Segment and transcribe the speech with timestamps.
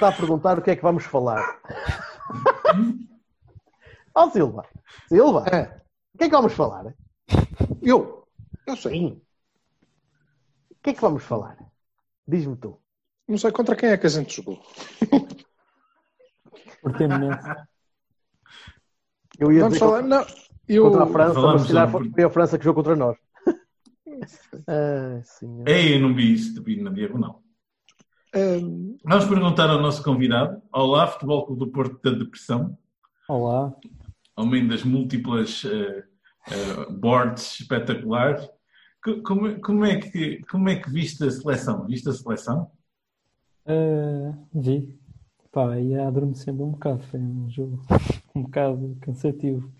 [0.00, 1.60] Está a perguntar o que é que vamos falar.
[4.14, 4.66] Ó Silva,
[5.08, 6.94] Silva, o que é que vamos falar?
[7.82, 8.26] Eu,
[8.66, 9.22] eu sei.
[10.70, 11.58] O que é que vamos falar?
[12.26, 12.80] Diz-me tu.
[13.28, 14.60] Não sei contra quem é que a gente jogou.
[16.82, 17.48] Portimonense.
[19.38, 20.02] Eu ia Vamos dizer falar.
[20.02, 20.26] Não,
[20.66, 20.84] eu.
[20.84, 23.18] contra a França, Falamos mas se calhar foi a França que jogou contra nós.
[25.24, 25.68] Senhor.
[25.68, 27.42] Ei, eu não vi isso, vi na diagonal.
[28.34, 30.62] Ahm, Vamos perguntar ao nosso convidado.
[30.72, 32.76] Olá, Futebol Clube do Porto da Depressão.
[33.28, 33.74] Olá.
[34.36, 36.04] Homem das múltiplas eh,
[36.50, 38.48] eh, boards espetaculares.
[39.02, 41.86] Co- Como, como é que, como é que viste a seleção?
[41.86, 42.70] Viste a seleção?
[43.66, 44.96] Ah, vi.
[45.50, 47.02] Pá, ia adormecendo um bocado.
[47.04, 47.82] Foi um jogo
[48.34, 49.72] um bocado cansativo.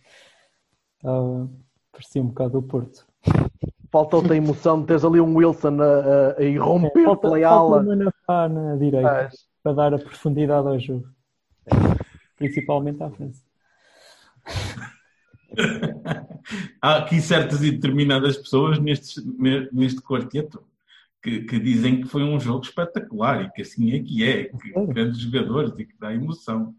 [1.05, 1.47] Ah,
[1.93, 3.07] parecia um bocado o Porto.
[3.93, 7.49] Faltou-te a emoção de teres ali um Wilson a, a, a irromper Falta, pela falta
[7.49, 7.81] aula.
[7.83, 8.13] uma
[8.49, 11.09] na direita Mas, para dar a profundidade ao jogo.
[12.37, 13.43] Principalmente à França.
[16.81, 19.21] Há aqui certas e determinadas pessoas neste,
[19.73, 20.63] neste quarteto
[21.23, 24.73] que, que dizem que foi um jogo espetacular e que assim é que é, que
[24.73, 24.87] Sério?
[24.89, 26.75] grandes jogadores e que dá emoção.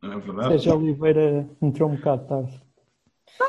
[0.00, 0.48] Não é verdade?
[0.48, 2.62] Sérgio Oliveira entrou um bocado tarde.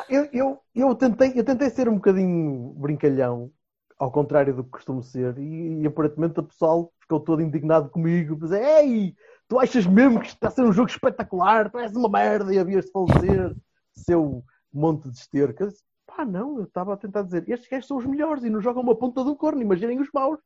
[0.10, 3.52] eu, eu, eu, tentei, eu tentei ser um bocadinho brincalhão,
[4.00, 8.36] ao contrário do que costumo ser, e, e aparentemente o pessoal ficou todo indignado comigo,
[8.36, 9.14] dizer, ei,
[9.48, 12.86] tu achas mesmo que está a ser um jogo espetacular, és uma merda e havias
[12.86, 13.56] de falecer,
[13.94, 15.66] seu monte de esterca.
[15.66, 18.50] Eu disse, Pá, não, eu estava a tentar dizer, estes gajos são os melhores e
[18.50, 20.40] não jogam uma ponta do corno, imaginem os maus.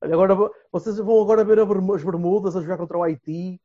[0.00, 0.36] Agora,
[0.70, 3.60] vocês vão agora ver as Bermudas a jogar contra o Haiti,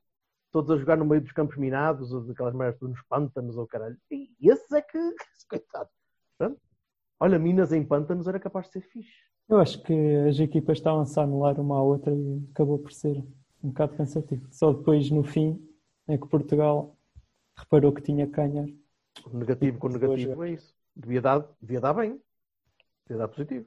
[0.51, 3.97] todos a jogar no meio dos campos minados, ou daquelas merdas nos pântanos, ou caralho.
[4.09, 4.97] E esses é que,
[5.49, 5.89] coitado.
[6.37, 6.68] Pronto.
[7.19, 9.11] Olha, Minas em pântanos era capaz de ser fixe.
[9.47, 9.93] Eu acho que
[10.27, 13.17] as equipas estavam a se anular uma à outra e acabou por ser
[13.63, 14.47] um bocado cansativo.
[14.51, 15.59] Só depois, no fim,
[16.07, 16.95] é que Portugal
[17.57, 18.29] reparou que tinha.
[19.25, 20.43] O negativo com negativo jogo.
[20.43, 20.73] é isso.
[20.95, 22.21] Devia dar, devia dar bem.
[23.05, 23.65] Devia dar positivo.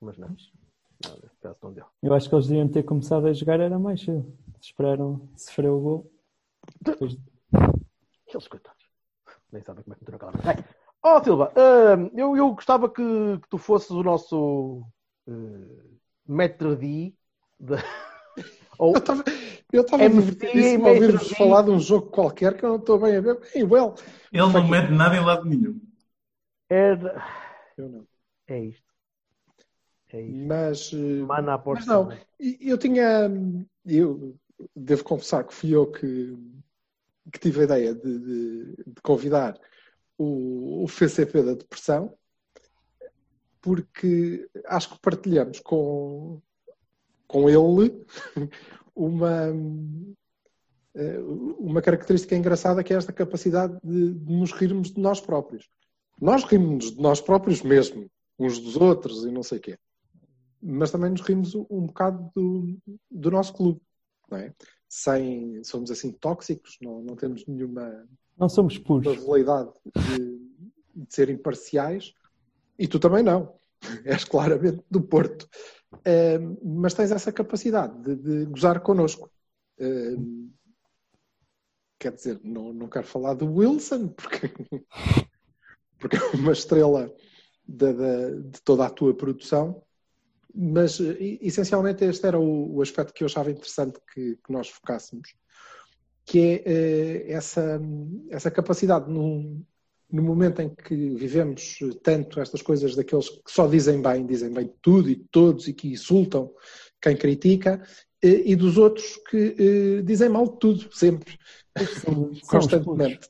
[0.00, 0.28] Mas não.
[1.62, 1.86] Não, deu.
[2.02, 4.36] Eu acho que eles deviam ter começado a jogar era mais cedo.
[4.60, 6.12] Esperaram sofrer o gol.
[6.80, 7.16] Depois,
[8.32, 8.86] Aqueles coitados.
[9.52, 10.64] Nem sabem como é que meteram aquela
[11.02, 13.02] Ó Silva, hum, eu, eu gostava que,
[13.42, 14.84] que tu fosses o nosso
[15.26, 17.14] uh, maître d
[17.58, 17.74] de...
[18.78, 18.94] ou
[19.72, 23.16] Eu estava divertidíssimo a ouvir-vos falar de um jogo qualquer que eu não estou bem
[23.16, 23.40] a ver.
[23.54, 23.94] Bem, well,
[24.32, 25.80] Ele não mete nada em lado nenhum.
[26.68, 27.22] era...
[27.76, 28.06] eu não.
[28.46, 28.92] É isto.
[30.12, 30.44] É isto.
[30.48, 32.08] Mas, eh, Mana à mas não,
[32.38, 33.28] eu tinha.
[33.84, 34.36] Eu
[34.76, 36.36] devo confessar que fui eu que,
[37.32, 39.58] que tive a ideia de, de- de convidar
[40.18, 42.14] o, o FCP da Depressão,
[43.60, 46.40] porque acho que partilhamos com,
[47.26, 48.04] com ele
[48.94, 49.52] uma,
[50.94, 51.18] eh,
[51.58, 55.68] uma característica engraçada que é esta capacidade de, de nos rirmos de nós próprios.
[56.20, 59.78] Nós rimos de nós próprios mesmo, uns dos outros e não sei o quê
[60.62, 62.78] mas também nos rimos um bocado do,
[63.10, 63.80] do nosso clube,
[64.30, 64.54] não é?
[64.88, 68.06] Sem, somos assim tóxicos, não, não temos nenhuma
[68.38, 69.16] não somos puros.
[69.18, 70.38] veleidade de,
[70.94, 72.14] de ser imparciais,
[72.78, 73.54] e tu também não,
[74.04, 75.48] és claramente do Porto,
[76.04, 79.30] Eh, mas tens essa capacidade de, de gozar connosco.
[79.78, 80.16] Eh,
[81.98, 84.48] quer dizer, não, não quero falar do Wilson, porque,
[85.98, 87.12] porque é uma estrela
[87.66, 89.82] da- da- de toda a tua produção,
[90.54, 95.34] mas essencialmente este era o, o aspecto que eu achava interessante que, que nós focássemos,
[96.24, 97.80] que é eh, essa,
[98.30, 99.64] essa capacidade num,
[100.10, 104.72] no momento em que vivemos tanto estas coisas daqueles que só dizem bem, dizem bem
[104.80, 106.50] tudo e todos e que insultam
[107.00, 107.82] quem critica,
[108.22, 111.36] eh, e dos outros que eh, dizem mal de tudo, sempre,
[112.04, 113.28] São, constantemente.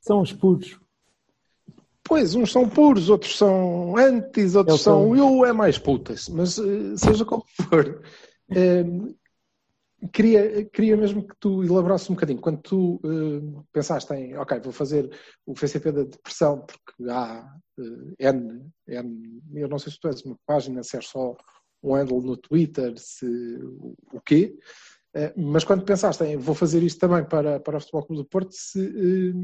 [0.00, 0.78] São os puros.
[2.04, 6.58] Pois, uns são puros, outros são antes, outros Eu são eu é mais putas, mas
[6.96, 8.02] seja como for.
[10.12, 12.40] Queria, queria mesmo que tu elaborasses um bocadinho.
[12.40, 15.10] Quando tu eh, pensaste em, ok, vou fazer
[15.44, 17.54] o FCP da depressão porque há
[18.18, 21.36] eh, N, N, eu não sei se tu és uma página, se é só
[21.82, 23.26] um handle no Twitter, se
[24.12, 24.56] o, quê,
[25.14, 28.28] eh, mas quando pensaste em vou fazer isto também para, para o Futebol Clube do
[28.28, 29.34] Porto, se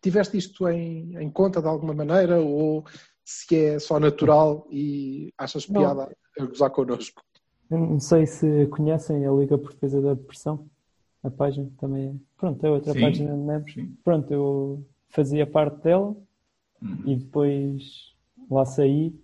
[0.00, 2.84] tiveste isto em, em conta de alguma maneira ou
[3.24, 5.82] se é só natural e achas Não.
[5.82, 7.22] piada a gozar connosco?
[7.70, 10.68] Eu não sei se conhecem a Liga Portuguesa da Depressão,
[11.22, 12.14] a página também é.
[12.36, 13.76] Pronto, é outra Sim, página de membros.
[14.04, 16.16] Pronto, eu fazia parte dela
[16.82, 17.02] Uhum.
[17.06, 18.14] e depois
[18.50, 19.14] lá saí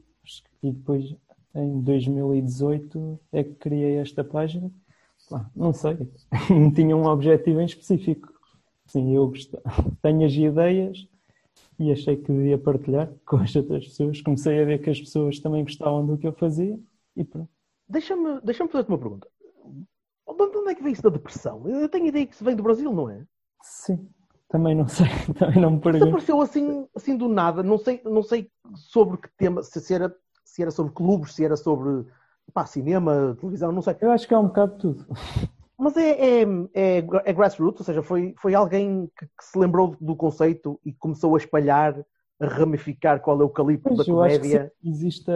[0.62, 1.14] e depois
[1.54, 4.70] em 2018 é que criei esta página.
[5.28, 5.96] Pá, não sei,
[6.50, 8.32] não tinha um objetivo em específico.
[8.86, 9.58] Sim, eu gosto-
[10.02, 11.06] tenho as ideias
[11.78, 14.20] e achei que devia partilhar com as outras pessoas.
[14.22, 16.78] Comecei a ver que as pessoas também gostavam do que eu fazia
[17.16, 17.50] e pronto.
[17.88, 19.28] Deixa-me deixa fazer-te uma pergunta.
[20.26, 21.68] De onde é que vem isso da depressão?
[21.68, 23.24] Eu tenho ideia que isso vem do Brasil, não é?
[23.62, 24.08] Sim,
[24.48, 25.06] também não sei,
[25.38, 26.08] também não me Isso pergunto.
[26.08, 27.62] apareceu assim, assim do nada.
[27.62, 30.14] Não sei, não sei sobre que tema, se, se era,
[30.44, 32.06] se era sobre clubes, se era sobre
[32.52, 33.96] pá, cinema, televisão, não sei.
[34.00, 35.06] Eu acho que é um bocado de tudo.
[35.76, 36.42] Mas é, é,
[36.72, 40.92] é, é grassroots, ou seja, foi, foi alguém que, que se lembrou do conceito e
[40.92, 42.06] começou a espalhar,
[42.40, 44.72] a ramificar qual é o calibre da Pois, eu acho que comédia.
[44.84, 45.30] existe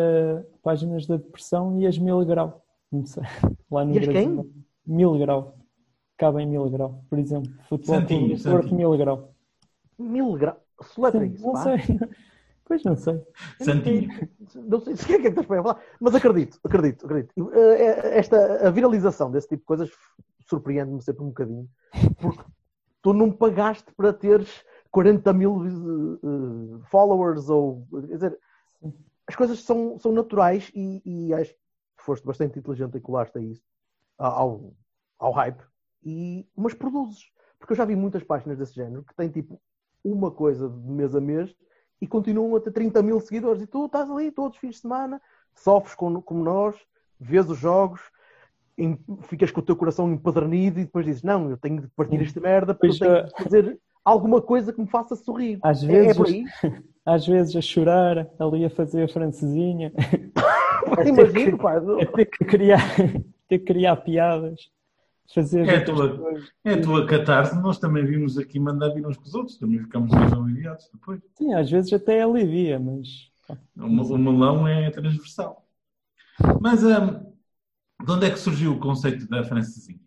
[0.62, 2.64] páginas da depressão e as mil grau.
[2.90, 3.22] Não sei.
[3.70, 4.44] Lá no E as Brasil.
[4.44, 4.64] quem?
[4.86, 5.54] Mil grau.
[6.16, 7.04] Cabe em mil grau.
[7.08, 8.76] Por exemplo, futebol Santinho, Clube Porto, Santinho.
[8.76, 9.34] mil grau.
[9.98, 10.36] Mil
[11.34, 11.62] isso, não pá.
[11.62, 11.78] sei.
[12.68, 13.18] Pois não sei.
[13.62, 14.10] Santinho.
[14.54, 17.50] Não sei se o que é que estás para falar, mas acredito, acredito, acredito.
[17.54, 19.90] Eh, Esta, a viralização desse tipo de coisas
[20.46, 21.66] surpreende-me sempre um bocadinho,
[22.20, 22.42] porque
[23.00, 28.38] tu não pagaste para teres 40 mil eh, eh, followers ou quer dizer,
[29.26, 33.40] as coisas são, são naturais e, e acho que foste bastante inteligente em colaste a
[33.42, 33.62] isso,
[34.16, 34.72] ao,
[35.18, 35.62] ao hype,
[36.02, 37.30] e, mas produzes.
[37.58, 39.60] Porque eu já vi muitas páginas desse género que têm tipo
[40.02, 41.54] uma coisa de mês a mês
[42.00, 43.60] e continuam a ter 30 mil seguidores.
[43.60, 45.20] E tu estás ali todos os fins de semana,
[45.54, 46.76] sofres como, como nós,
[47.18, 48.00] vês os jogos,
[48.78, 52.22] em- ficas com o teu coração empedernido e depois dizes: Não, eu tenho de partir
[52.22, 55.58] esta merda ah, de fazer alguma coisa que me faça sorrir.
[55.62, 56.44] Às É- vezes, é por aí?
[57.04, 59.92] às vezes a chorar, ali a fazer a francesinha,
[61.06, 61.76] Imagino, pá.
[61.78, 62.80] a ter que criar,
[63.48, 64.70] ter que criar piadas,
[65.34, 66.48] fazer É a tua- coisas.
[66.64, 69.78] É a tua catarse, nós também vimos aqui mandar vir uns com os outros, também
[69.80, 71.20] ficamos mais aliviados depois.
[71.36, 73.08] Sim, às vezes até alivia, mas
[73.46, 75.64] pá, O, o melão é transversal.
[76.60, 77.32] Mas hum,
[78.04, 80.00] de onde é que surgiu o conceito da francesinha?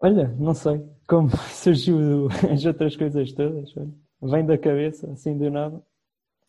[0.00, 3.72] olha, não sei como surgiu as outras coisas todas.
[4.22, 5.76] Vem da cabeça, assim do nada.
[5.76, 5.82] Não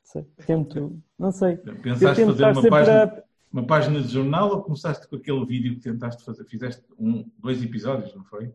[0.04, 0.24] sei.
[0.46, 1.58] Tento, não sei.
[1.58, 5.82] Pensaste fazer uma página, a, uma página de jornal ou começaste com aquele vídeo que
[5.82, 6.46] tentaste fazer?
[6.46, 8.54] Fizeste um, dois episódios, não foi?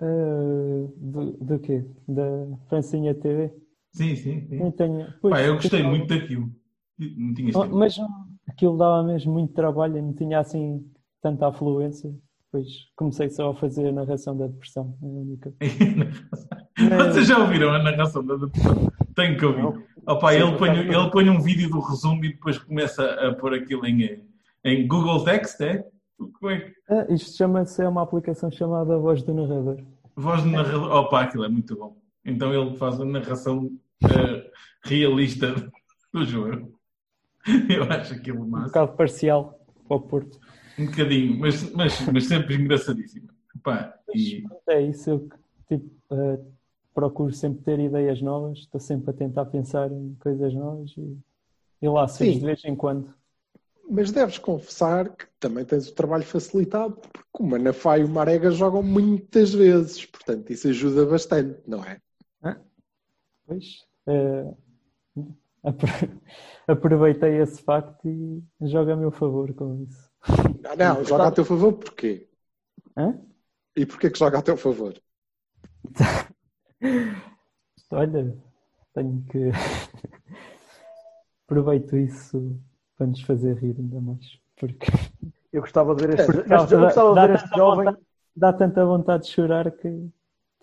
[0.00, 1.84] Ah, do, do quê?
[2.06, 2.22] Da
[2.68, 3.54] Francinha TV?
[3.92, 4.46] Sim, sim.
[4.48, 4.62] sim.
[4.62, 6.50] Eu tenho, pois, eu gostei muito daquilo.
[6.98, 7.66] Não tinhas Oh.
[7.66, 7.96] Mas
[8.46, 10.84] aquilo dava mesmo muito trabalho e não tinha assim
[11.22, 12.12] tanta afluência.
[12.54, 14.96] Depois comecei só a fazer a narração da depressão.
[15.02, 15.52] É a única.
[17.10, 18.92] Vocês já ouviram a narração da depressão?
[19.16, 19.84] Tenho que ouvir.
[20.06, 23.54] Opa, Sim, ele, põe, ele põe um vídeo do resumo e depois começa a pôr
[23.54, 24.22] aquilo em,
[24.62, 25.84] em Google Text, é?
[26.16, 26.72] Como é.
[26.88, 29.82] Ah, isto chama-se, é uma aplicação chamada Voz do Narrador.
[30.14, 30.92] Voz do narrador.
[30.92, 31.96] Opa, aquilo é muito bom.
[32.24, 33.68] Então ele faz a narração
[34.04, 34.50] eh,
[34.84, 35.52] realista
[36.12, 36.78] do jogo.
[37.68, 38.66] Eu acho aquilo Um massa.
[38.66, 39.58] bocado parcial
[39.88, 40.38] para o Porto.
[40.78, 43.28] Um bocadinho, mas, mas, mas sempre engraçadíssimo.
[43.62, 45.28] Pá, e, É isso, eu
[45.68, 46.38] tipo, ah,
[46.92, 51.16] procuro sempre ter ideias novas, estou sempre a tentar pensar em coisas novas e,
[51.82, 52.38] e lá Sim.
[52.38, 53.14] de vez em quando.
[53.88, 58.50] Mas deves confessar que também tens o trabalho facilitado, porque o Manafá e o Marega
[58.50, 62.00] jogam muitas vezes, portanto isso ajuda bastante, não é?
[63.46, 64.54] Pois, eh,
[65.62, 66.20] apro-
[66.66, 70.10] aproveitei esse facto e joga a meu favor com isso.
[70.62, 72.28] Não, não, joga a teu favor porquê?
[72.96, 73.18] Hã?
[73.76, 74.94] E porquê que joga a teu favor?
[77.90, 78.36] Olha,
[78.94, 79.50] tenho que.
[81.46, 82.58] Aproveito isso
[82.96, 84.38] para nos fazer rir ainda mais.
[84.58, 84.86] Porque
[85.52, 87.84] Eu gostava de ver este, Porque este- eu gostava de dá ver este jovem.
[87.86, 88.04] vontade-
[88.36, 89.88] dá tanta vontade de chorar que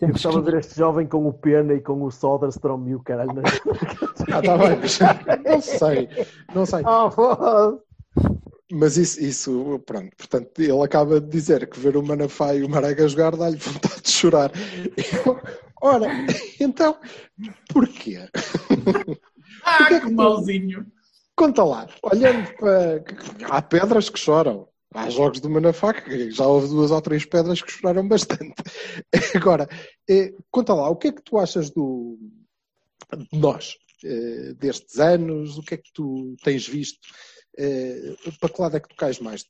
[0.00, 3.00] Eu gostava de ver este jovem com o Pena e com o Soderstrom e o
[3.02, 3.30] caralho.
[4.32, 4.98] Ah, está bem, mas
[5.44, 6.08] não sei,
[6.54, 6.82] não sei.
[6.84, 7.91] Ah, foda-se.
[8.74, 12.70] Mas isso, isso, pronto, portanto, ele acaba de dizer que ver o Manafá e o
[12.70, 14.50] Marega jogar dá-lhe vontade de chorar.
[14.96, 15.38] Eu,
[15.82, 16.06] ora,
[16.58, 16.98] então,
[17.68, 18.16] porquê?
[19.62, 20.86] ah, que malzinho!
[21.36, 23.04] Conta lá, olhando para.
[23.50, 24.66] Há pedras que choram.
[24.94, 28.54] Há jogos do Manafá que já houve duas ou três pedras que choraram bastante.
[29.36, 29.68] Agora,
[30.08, 32.18] eh, conta lá, o que é que tu achas do
[33.14, 35.58] de nós, eh, destes anos?
[35.58, 37.06] O que é que tu tens visto?
[37.58, 39.44] Eh, para que lado é que tu cais mais?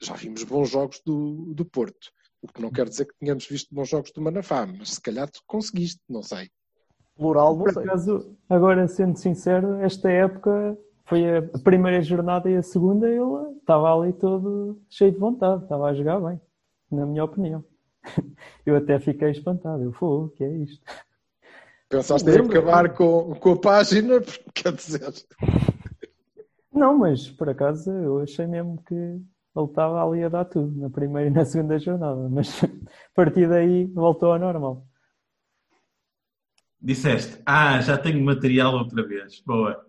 [0.00, 2.12] Já vimos bons jogos do, do Porto.
[2.40, 5.28] O que não quer dizer que tenhamos visto bons jogos do Manafá, mas se calhar
[5.28, 6.48] tu conseguiste, não sei.
[7.16, 7.82] Plural, não Por sei.
[7.82, 13.92] acaso, agora sendo sincero, esta época foi a primeira jornada e a segunda, ele estava
[13.92, 16.40] ali todo cheio de vontade, estava a jogar bem,
[16.92, 17.64] na minha opinião.
[18.64, 20.80] Eu até fiquei espantado, eu fui, o que é isto?
[21.88, 25.12] Pensaste em acabar com, com a página, porque, quer dizer,
[26.78, 30.88] Não, mas por acaso eu achei mesmo que ele estava ali a dar tudo, na
[30.88, 32.68] primeira e na segunda jornada, mas a
[33.14, 34.86] partir daí voltou ao normal.
[36.80, 39.40] Disseste, ah, já tenho material outra vez.
[39.40, 39.84] Boa.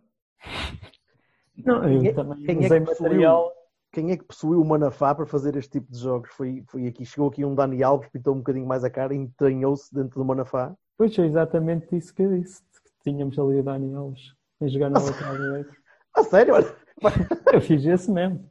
[1.63, 3.09] Não, eu Quem é- também quem é usei que possuiu?
[3.09, 3.51] material.
[3.91, 6.31] Quem é que possuiu o Manafá para fazer este tipo de jogos?
[6.31, 9.17] Foi, foi aqui, chegou aqui um Dani Alves, pintou um bocadinho mais a cara e
[9.17, 10.75] entranhou-se dentro do Manafá.
[10.97, 14.89] Pois é exatamente isso que eu disse, que tínhamos ali o Dani Alves a jogar
[14.89, 15.71] na outra direita.
[16.19, 16.53] A sério?
[16.53, 16.75] Olha.
[17.53, 18.43] Eu fiz esse mesmo.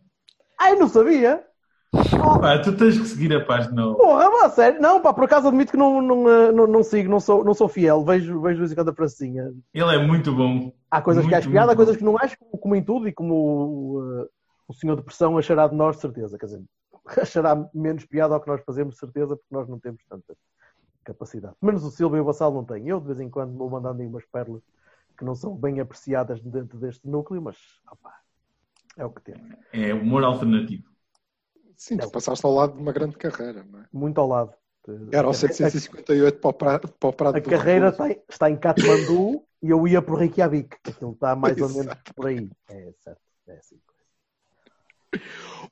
[0.58, 1.44] Ai, não sabia!
[1.90, 3.94] Pá, tu tens que seguir a página.
[3.94, 4.80] Porra, mas a sério?
[4.80, 7.54] Não, pá, por acaso admito que não, não, eh, não, não sigo, não sou, não
[7.54, 9.52] sou fiel, vejo, vejo de vez em quando a pracinha.
[9.72, 10.72] Ele é muito bom.
[10.90, 13.12] Há coisas que Muito, acho piada, há coisas que não acho, como, em tudo, e
[13.12, 14.28] como o, eh,
[14.68, 16.36] o senhor de pressão achará de nós, de certeza.
[16.38, 16.62] Quer dizer,
[17.22, 20.34] achará menos piada ao que nós fazemos, de certeza, porque nós não temos tanta
[21.04, 21.54] capacidade.
[21.62, 22.88] Menos o Silvio e o Vassal não têm.
[22.88, 24.62] Eu, de vez em quando, vou mandando aí umas pérolas
[25.18, 27.56] que não são bem apreciadas dentro deste núcleo, mas,
[27.90, 28.14] opá,
[28.96, 29.52] é o que temos.
[29.72, 30.84] É humor alternativo.
[31.76, 33.86] sim, tu passaste ao lado de uma grande carreira, não é?
[33.92, 34.52] Muito ao lado.
[35.12, 39.44] Era o A- 758 para o para o Prado A carreira está, está em Katmandu
[39.62, 40.76] e eu ia por Reykjavik.
[40.86, 42.14] Aquilo está mais ou menos Exato.
[42.14, 42.50] por aí.
[42.70, 43.20] É certo.
[43.48, 43.78] É assim.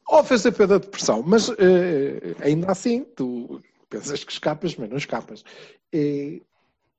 [0.09, 4.89] Ou fez a perda de pressão, mas eh, ainda assim, tu pensas que escapas, mas
[4.89, 5.45] não escapas.
[5.93, 6.41] Eh,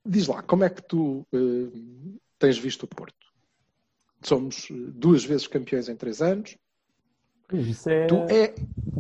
[0.06, 3.16] diz lá, como é que tu eh, tens visto o Porto?
[4.22, 6.58] Somos eh, duas vezes campeões em três anos.
[7.54, 8.54] Isso é, Tu é,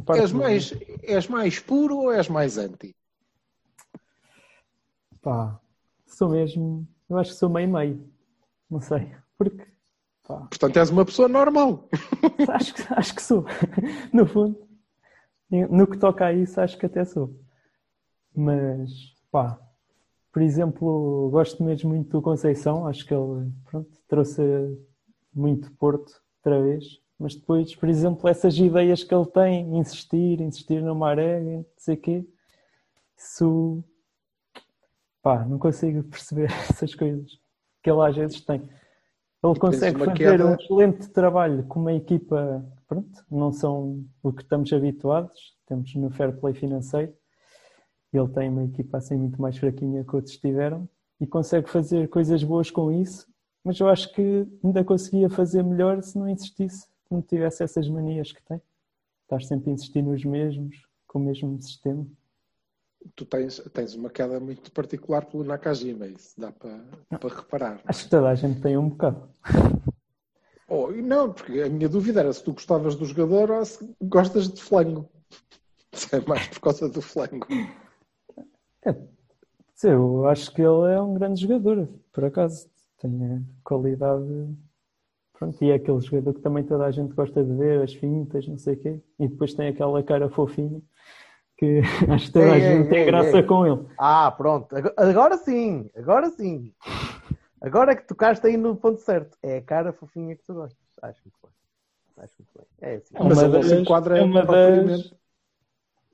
[0.05, 2.95] parte és, mais, és mais puro ou és mais anti?
[5.21, 5.59] Pá,
[6.05, 6.87] sou mesmo.
[7.09, 8.09] Eu acho que sou meio-meio.
[8.69, 9.13] Não sei.
[9.37, 9.65] Porque.
[10.25, 11.89] Pá, Portanto, és uma pessoa normal.
[12.53, 13.45] acho, que- acho que sou.
[14.13, 14.67] No fundo.
[15.49, 17.33] No que toca a isso, acho que até sou.
[18.35, 18.89] Mas,
[19.31, 19.59] pá,
[20.37, 22.85] por exemplo, gosto mesmo muito do Conceição.
[22.85, 24.39] Acho que ele, pronto, trouxe
[25.33, 26.83] muito Porto outra vez.
[27.17, 31.95] Mas depois, por exemplo, essas ideias que ele tem, insistir, insistir no Marega, não sei
[31.95, 32.27] o quê,
[33.17, 33.83] isso,
[35.23, 37.31] pá, não consigo perceber essas coisas
[37.81, 38.61] que ele às vezes tem.
[39.43, 44.43] Ele consegue fazer queda- um excelente trabalho com uma equipa, pronto, não são o que
[44.43, 47.11] estamos habituados, temos no fair play financeiro.
[48.13, 50.87] Ele tem uma equipa assim muito mais fraquinha que outros tiveram
[51.19, 53.27] e consegue fazer coisas boas com isso,
[53.63, 57.89] mas eu acho que ainda conseguia fazer melhor se não insistisse, se não tivesse essas
[57.89, 58.61] manias que tem.
[59.23, 62.05] Estás sempre a insistir nos mesmos, com o mesmo sistema.
[63.15, 66.79] Tu tens, tens uma queda muito particular pelo Nakajima, isso dá para,
[67.19, 67.75] para reparar.
[67.77, 67.81] é?
[67.85, 69.29] Acho que toda a gente tem um bocado.
[70.69, 74.49] Oh, não, porque a minha dúvida era se tu gostavas do jogador ou se gostas
[74.49, 75.09] de flango.
[75.93, 77.47] Se é mais por causa do flango.
[79.75, 82.69] Sim, Eu acho que ele é um grande jogador, por acaso.
[82.99, 84.23] Tem a qualidade.
[85.33, 88.47] Pronto, e é aquele jogador que também toda a gente gosta de ver, as fintas,
[88.47, 89.01] não sei o quê.
[89.19, 90.81] E depois tem aquela cara fofinha
[91.57, 93.43] que acho que toda a Ei, gente ei, tem ei, graça ei.
[93.43, 93.85] com ele.
[93.97, 94.75] Ah, pronto.
[94.97, 95.89] Agora- sim.
[95.95, 96.73] Agora sim.
[97.61, 99.37] Agora é que tocaste aí no ponto certo.
[99.43, 100.77] É a cara fofinha que tu gostas.
[101.01, 101.51] Acho muito bem.
[102.23, 102.67] Acho muito bem.
[102.91, 103.15] É assim.
[103.15, 105.13] É Mas uma ele se das- enquadra é uma das-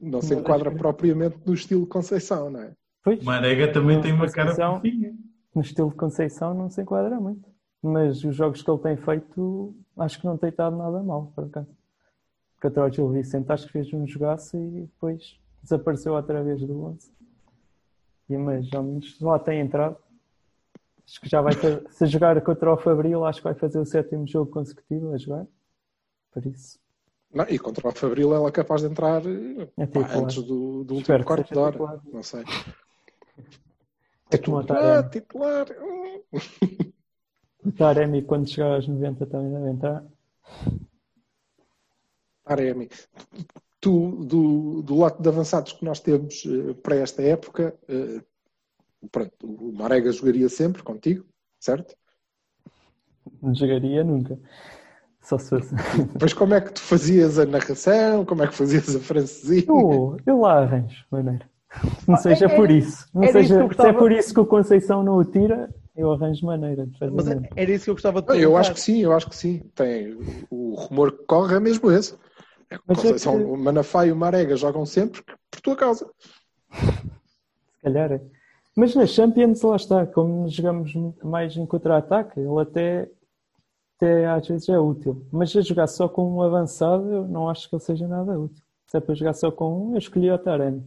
[0.04, 2.74] Não se enquadra propriamente no estilo Conceição, não é?
[3.02, 5.16] Pois, Marega também tem uma cara fofinha.
[5.56, 7.50] no estilo de Conceição não se enquadra muito.
[7.82, 11.46] Mas os jogos que ele tem feito, acho que não tem estado nada mal, por
[11.46, 11.68] acaso.
[12.62, 16.82] Contra o Gil Vicente, acho que fez um jogaço e depois desapareceu outra vez do
[16.82, 17.12] 11.
[18.30, 19.98] E, mas ao menos lá tem entrado.
[21.06, 23.86] Acho que já vai ter, se jogar contra o Fabril, acho que vai fazer o
[23.86, 25.46] sétimo jogo consecutivo a jogar.
[26.32, 26.80] Por isso,
[27.34, 29.22] Não, e contra o Fabril ela é capaz de entrar
[29.78, 31.72] É pá, antes do, do último quarto de hora.
[31.72, 32.02] titular.
[32.12, 32.44] Não sei.
[34.32, 35.68] É o Titular, titular.
[37.78, 40.04] Taremi, quando chegar aos 90, também deve entrar.
[42.44, 42.90] Taremi.
[43.80, 48.22] Tu, do, do lote de avançados que nós temos eh, para esta época, eh,
[49.12, 51.26] pronto, o Marega jogaria sempre contigo,
[51.60, 51.96] certo?
[53.42, 54.40] Não jogaria nunca.
[55.24, 55.74] Só se fosse.
[56.14, 59.64] Depois como é que tu fazias a narração, como é que fazias a francesinha?
[59.68, 61.50] Eu, eu lá arranjo maneira.
[62.08, 63.08] Não seja é- por isso.
[63.14, 65.26] Não isso seja, que eu Se é gostava- por isso que o Conceição não o
[65.26, 67.12] tira, eu arranjo maneira de fazer.
[67.16, 67.48] Mas mesmo.
[67.56, 68.60] era isso que eu gostava de Eu perguntar.
[68.60, 69.60] acho que sim, eu acho que sim.
[69.74, 70.16] Tem,
[70.52, 72.14] o rumor que corre é mesmo esse.
[72.70, 75.62] É que o Mas é Conceição, que- o Manafá e o Marega jogam sempre por
[75.62, 76.06] tua causa.
[76.72, 78.22] Se calhar é.
[78.76, 80.92] Mas na Champions, lá está, como jogamos
[81.24, 83.08] mais em contra-ataque, ele até,
[84.04, 85.26] até às vezes é útil.
[85.32, 88.64] Mas a jogar só com um avançado, eu não acho que ele seja nada útil.
[88.86, 90.84] Se é para jogar só com um, eu escolhi o Taremi.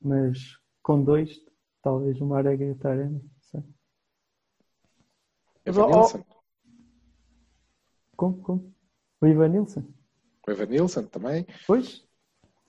[0.00, 1.40] Mas com dois,
[1.82, 3.14] talvez o Marega e o Taremi.
[3.14, 3.62] não sei.
[5.64, 6.24] Mas, Evan ó, ó, Nilsson.
[8.16, 8.36] Como?
[8.42, 8.74] Como?
[9.20, 9.82] O Ivan Nilsson?
[10.46, 11.46] O Evan Nilsson também.
[11.66, 12.06] Pois,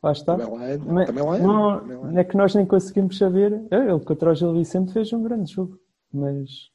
[0.02, 0.38] lá está.
[0.38, 0.86] Também lá.
[0.86, 1.44] Mas Também lá anda.
[1.48, 2.22] não, Também lá anda.
[2.22, 3.54] é que nós nem conseguimos saber.
[3.70, 5.80] É, Ele contra o Gil Vicente fez um grande jogo,
[6.12, 6.72] mas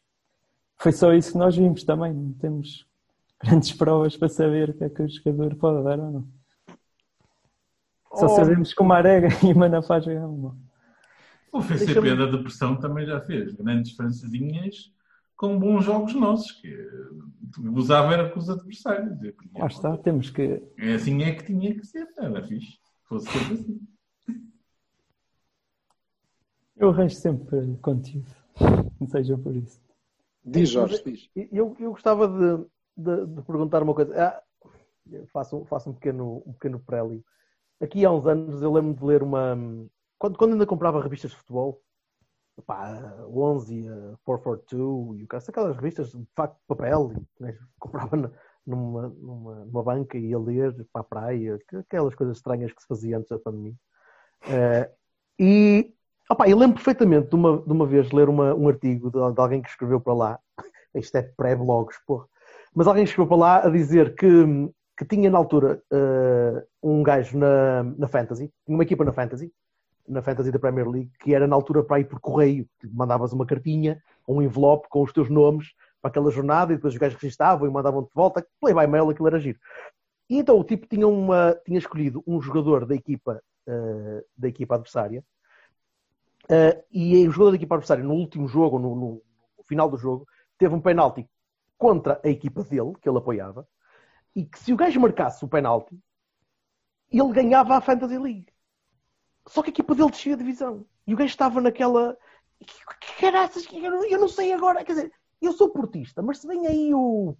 [0.79, 2.13] foi só isso que nós vimos também.
[2.13, 2.87] Não temos
[3.43, 6.29] grandes provas para saber o que é que o jogador pode dar ou não.
[8.15, 8.29] Só Oh.
[8.37, 10.57] sabemos que o Marega e o Manafá jogaram mal.
[11.53, 14.93] O FCP da depressão também já fez grandes francesinhas
[15.37, 16.73] com bons jogos nossos, que
[17.75, 19.19] usava era com os adversários.
[19.55, 20.63] Lá está, temos que.
[20.79, 22.79] É assim é que tinha que ser, era fixe.
[23.05, 23.81] Fosse sempre assim.
[26.77, 28.31] Eu arranjo sempre conteúdo,
[29.01, 29.81] não seja por isso.
[30.45, 31.31] Diz, Jorge, diz.
[31.53, 32.65] Eu, eu gostava de,
[32.97, 34.13] de- de perguntar uma coisa.
[34.17, 34.43] Ah,
[35.33, 37.25] faço, faço um pequeno, um pequeno prélio.
[37.81, 39.57] Aqui há uns anos eu lembro de ler uma.
[40.19, 41.83] Quando, quando ainda comprava revistas de futebol,
[42.67, 48.17] pá, 11, a 442 e o caso, aquelas revistas de facto de papel, né, comprava
[48.17, 48.31] na-
[48.65, 52.87] numa, numa, numa banca e ia ler para a praia, aquelas coisas estranhas que se
[52.89, 53.75] fazia antes da pandemia.
[54.43, 54.93] Eh,
[55.39, 55.95] e
[56.31, 59.41] opá, eu lembro perfeitamente de uma, de uma vez ler uma- um artigo de, de
[59.41, 60.39] alguém que escreveu para lá,
[60.95, 62.27] isto é pré-blogs, porra,
[62.75, 64.27] mas alguém escreveu para lá a dizer que,
[64.97, 69.53] que tinha na altura eh, um gajo na, na Fantasy, tinha uma equipa na Fantasy,
[70.09, 72.67] na Fantasy da Premier League, que era na altura para ir por correio.
[72.81, 75.69] Tipo, mandavas uma cartinha, um envelope com os teus nomes
[76.01, 78.45] para aquela jornada e depois os gajos registavam e mandavam-te de volta.
[78.61, 79.59] Play by mail, aquilo era giro.
[80.29, 84.75] E então o tipo tinha, uma, tinha escolhido um jogador da equipa, eh, da equipa
[84.75, 85.23] adversária
[86.51, 89.23] eh, e o jogador da equipa adversária no último jogo, no, no-
[89.59, 90.27] no final do jogo,
[90.59, 91.29] teve um penalti
[91.79, 93.67] contra a equipa dele, que ele apoiava,
[94.35, 95.99] e que se o gajo marcasse o penalti,
[97.11, 98.47] ele ganhava a Fantasy League.
[99.49, 100.87] Só que a equipa dele descia a divisão.
[101.07, 102.17] E o gajo estava naquela.
[102.61, 104.85] Que, caraças, que eu, não, eu não sei agora.
[104.85, 107.37] Quer dizer, eu sou portista, mas se vem aí o,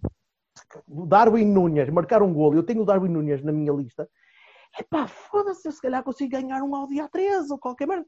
[0.87, 4.09] o Darwin Nunes marcar um golo, eu tenho o Darwin Nunes na minha lista,
[4.77, 8.05] epá, foda-se, eu se calhar consigo ganhar um Audi A3 ou qualquer merda.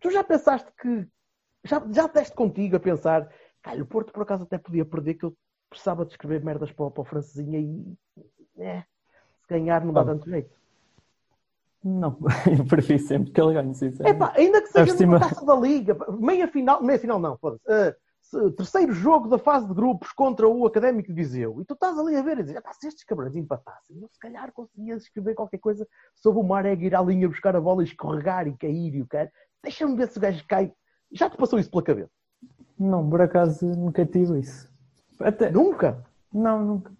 [0.00, 1.06] Tu já pensaste que.
[1.64, 3.28] Já, já deste contigo a pensar,
[3.62, 5.36] cara, o Porto por acaso até podia perder, que eu
[5.68, 7.94] precisava de escrever merdas para, o- para o francesinha e.
[8.58, 8.80] É,
[9.42, 10.50] se ganhar não dá tanto jeito.
[11.82, 12.18] Não,
[12.58, 14.22] eu prefiro sempre que ele ganhe, sinceramente.
[14.22, 17.96] Epá, ainda que seja Sabes, numa taça da Liga, meia final, meia final não, foda-se.
[18.22, 21.60] Se- terceiro jogo da fase de grupos contra o Académico de Viseu.
[21.60, 24.18] E tu estás ali a ver e dizes, "Epá, se estes cabrões empatassem, eu se
[24.18, 27.86] calhar conseguias escrever qualquer coisa sobre o Marega ir à linha buscar a bola e
[27.86, 29.32] escorregar e cair e o cara.
[29.62, 30.72] Deixa-me ver se o gajo cai.
[31.12, 32.10] Já te passou isso pela cabeça?
[32.78, 34.70] Não, por acaso nunca tive isso.
[35.18, 36.04] Até, Nunca?
[36.32, 36.92] Não, nunca.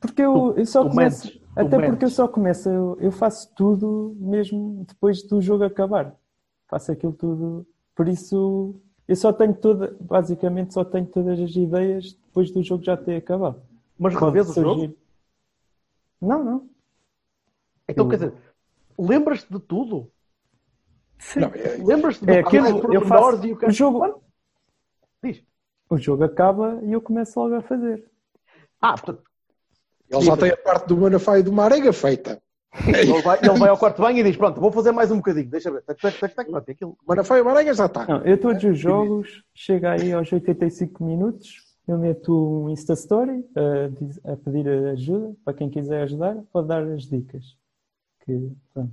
[0.00, 1.26] Porque eu, eu só tu começo.
[1.26, 1.90] mentes, tu até mentes.
[1.90, 2.68] porque eu só começo.
[2.68, 6.14] Eu, eu faço tudo mesmo depois do jogo acabar.
[6.68, 7.66] Faço aquilo tudo.
[7.94, 8.74] Por isso,
[9.08, 9.96] eu só tenho toda.
[10.00, 13.62] Basicamente, só tenho todas as ideias depois do jogo já ter acabado.
[13.98, 14.94] Mas revês o jogo?
[16.20, 16.68] Não, não.
[17.88, 18.34] Então, Eu- quer dizer,
[18.98, 20.10] lembras-te de tudo?
[21.36, 22.92] É- Lembras-te de É aquilo.
[22.92, 23.46] Eu faço.
[23.46, 24.22] e o O jogo,
[25.22, 25.42] Diz.
[25.88, 28.04] o jogo acaba e eu começo logo a fazer.
[28.80, 29.22] Ah, portanto,
[30.10, 32.42] ele já tem a parte do Manafá e do Marega feita.
[32.86, 35.48] Ele vai, ele vai ao quarto banho e diz: Pronto, vou fazer mais um bocadinho,
[35.48, 35.82] deixa ver.
[35.82, 36.90] Tac, tac, tac, tac, pronto, aquilo.
[36.90, 38.04] O Manafá e o Marega já está.
[38.06, 43.44] Não, eu todos os jogos, chega aí aos 85 minutos, eu meto um Insta Story
[43.54, 47.56] a, a pedir ajuda, para quem quiser ajudar, pode dar as dicas.
[48.24, 48.92] Que, pronto.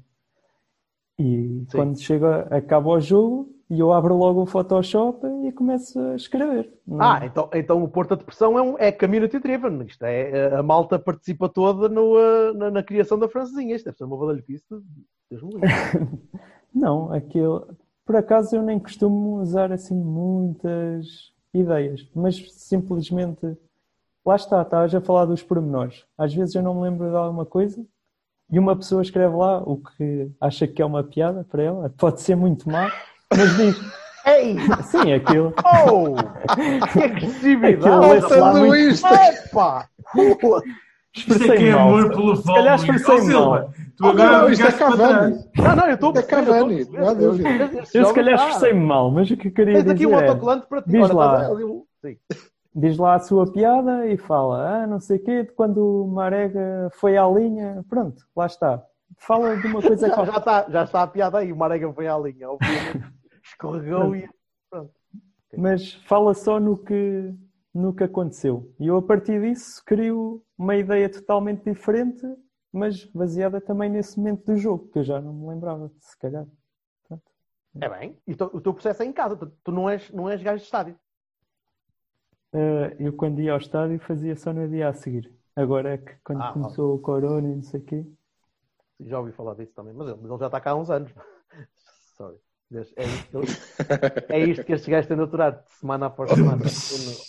[1.22, 6.16] E quando chega, acaba o jogo, e eu abro logo o Photoshop e começo a
[6.16, 6.74] escrever.
[6.86, 9.82] Não- Ah, então, então o Porto de Pressão é, um, é community driven.
[9.86, 13.76] Isto é, a malta participa toda no, na, na criação da francesinha.
[13.76, 14.66] Isto deve ser uma badalhoquice.
[14.70, 15.06] de-.
[16.74, 17.68] Não, aquilo.
[18.06, 23.58] Por acaso eu nem costumo usar assim muitas ideias, mas simplesmente
[24.26, 26.06] lá está, estavas a falar dos pormenores.
[26.18, 27.86] Às vezes eu não me lembro de alguma coisa
[28.52, 32.22] e uma pessoa escreve lá o que acha que é uma piada para ela, pode
[32.22, 32.92] ser muito má,
[33.36, 33.76] mas diz,
[34.26, 34.58] Ei!
[34.84, 35.54] sim, aquilo.
[35.66, 36.16] Oh!
[36.94, 37.76] Que agressividade!
[37.76, 38.60] Aquilo é rapaz.
[38.60, 40.40] muito-!
[40.40, 40.62] Pô!
[41.14, 41.88] Isto é que Expressei é mal.
[41.90, 43.74] amor pelo Se calhar expressei mal.
[43.98, 45.40] tu Oh, agora não, isto é Cavani.
[45.58, 47.50] Não, não, eu estou a É Cavani, estou a não há dúvida.
[47.94, 50.24] Eu se calhar está- expressei-me mal, mas o que eu queria Tens aqui um dizer
[50.24, 50.90] é, autocolante para ti.
[50.92, 51.44] diz lá.
[51.50, 52.18] Eu- Sim.
[52.74, 56.08] Diz lá a sua piada e fala, ah, não sei o quê, de quando o
[56.08, 58.84] Marega foi à linha, pronto, lá está.
[59.18, 60.32] Fala de uma coisa Já, qualquer.
[60.32, 61.52] já está, já está a piada aí.
[61.52, 62.50] O Marega foi à linha.
[62.50, 63.14] Obviamente.
[63.44, 64.30] Escorregou e.
[65.58, 67.34] mas fala só no que,
[67.74, 68.74] no que aconteceu.
[68.80, 72.26] E eu, a partir disso, crio uma ideia totalmente diferente,
[72.72, 76.46] mas baseada também nesse momento do jogo, que eu já não me lembrava, se calhar.
[77.80, 78.18] É bem.
[78.28, 79.36] E o teu processo é em casa.
[79.36, 81.00] Tu, tu não, és, não és gajo de estádio.
[82.54, 85.32] Eh, eu, quando ia ao estádio, fazia só no dia a seguir.
[85.56, 88.06] Agora é que, quando Ah, começou o corona e não sei o quê,
[89.00, 89.94] Já ouvi falar disso também.
[89.94, 91.12] Mas ele, mas ele já está cá há uns anos.
[92.18, 92.38] Sorry.
[92.96, 93.42] É isto,
[94.30, 96.64] é isto que estes gajos têm de aturar semana após semana.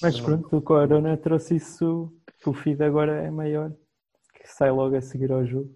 [0.01, 3.73] Mas pronto, o Corona trouxe isso, que o feed agora é maior,
[4.35, 5.69] que sai logo a seguir ao jogo.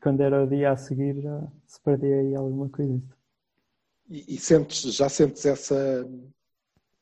[0.00, 3.00] Quando era o dia a seguir já se perdia aí alguma coisa.
[4.08, 6.06] E, e sentes, já sentes essa,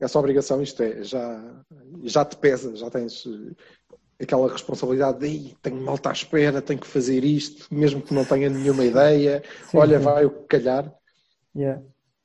[0.00, 1.62] essa obrigação, isto é, já,
[2.04, 6.80] já te pesa, já tens eh, aquela responsabilidade de "Ih, tenho malta à espera, tenho
[6.80, 10.04] que fazer isto, mesmo que não tenha nenhuma ideia, Sim, olha, sim.
[10.04, 10.94] vai o que calhar.
[11.54, 11.82] Yeah.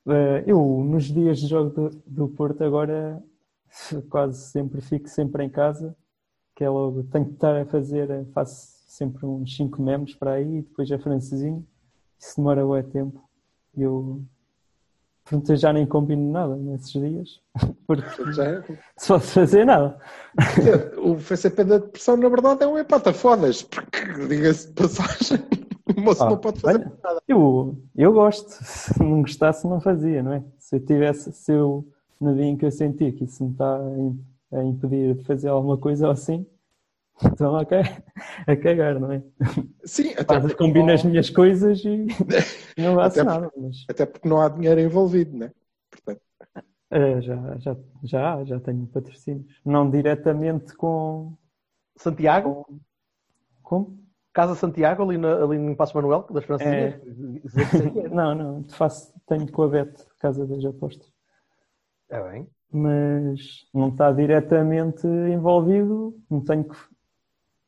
[0.08, 3.22] Eh, eu, nos dias de jogo do, do Porto, agora
[4.10, 5.94] quase sempre fico sempre em casa,
[6.54, 10.32] que é logo, tenho que estar a fazer, eh, faço sempre uns 5 memes para
[10.32, 11.66] aí, e depois a francesinho,
[12.18, 13.22] isso demora bué tempo.
[13.76, 14.22] Eu,
[15.26, 17.40] pronto, eu já nem combino nada nesses dias,
[17.86, 18.62] porque Portanto, já-
[18.96, 19.98] se posso fazer nada.
[20.98, 25.44] o FCP da depressão, na verdade, é um empata fodas, porque, diga-se de passagem,
[25.96, 27.22] o moço Ah, não pode fazer olha, nada.
[27.28, 30.44] Eu, eu gosto, se não gostasse não fazia, não é?
[30.58, 31.86] Se eu tivesse, se eu,
[32.20, 35.24] no dia em que eu senti que isso me está a im- a impedir de
[35.24, 36.46] fazer alguma coisa assim,
[37.24, 37.78] então ok,
[38.46, 39.22] a cagar, não é?
[39.84, 42.06] Sim, até Faz, porque, combino não, as minhas coisas e
[42.76, 45.50] não Até nada, mas até porque não há dinheiro envolvido, né?
[45.90, 46.20] Portanto,
[46.90, 49.60] eh, já, já, já, já tenho patrocínios.
[49.64, 51.36] Não diretamente com,
[51.96, 52.64] Santiago?
[52.64, 52.78] com
[53.62, 54.06] como?
[54.32, 59.50] Casa Santiago, ali, na, ali em Passo Manuel, das que sei Não, não, faço, tenho
[59.50, 61.10] com a Bete, Casa das Apostas.
[62.10, 62.46] É bem.
[62.70, 66.76] mas não está diretamente envolvido, não tenho que,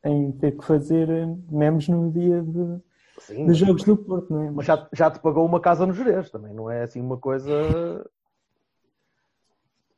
[0.05, 2.81] em ter que fazer eh, memes no dia de,
[3.19, 4.51] Sim, dos jogos do Porto, não é?
[4.51, 7.53] Mas já, já te pagou uma casa no Jerez também, não é assim uma coisa.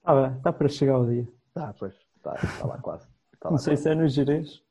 [0.04, 1.28] Ah, está para chegar o dia.
[1.54, 3.06] Ah, pois, está tá lá quase.
[3.38, 3.82] Tá lá Não sei quase.
[3.82, 4.62] se é no Jerez.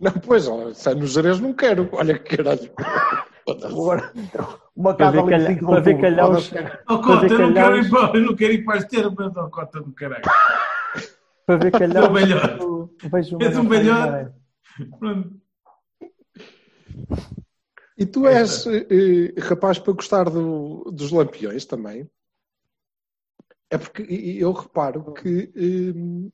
[0.00, 2.70] não, pois, ó, se é nos Jerez não quero, olha que caralho.
[3.64, 4.12] Agora,
[4.76, 6.00] uma Para casa ver, ali calha, 5 de para ver outubro.
[6.02, 6.52] calhaus.
[6.90, 9.48] Oh, Cota, eu não, quero ir para, eu não quero ir para as termas, oh,
[9.50, 10.22] Cota do caralho.
[11.46, 12.60] para ver calhaus, velhote.
[12.60, 14.08] eu vejo uma És um velhote.
[14.08, 14.34] praia.
[14.98, 15.40] Pronto.
[17.96, 22.08] E tu és eh, rapaz para gostar do- dos lampiões também?
[23.70, 26.30] É porque eu reparo que eh,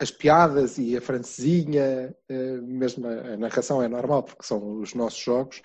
[0.00, 4.94] as piadas e a francesinha, eh, mesmo a, a narração é normal, porque são os
[4.94, 5.60] nossos jogos,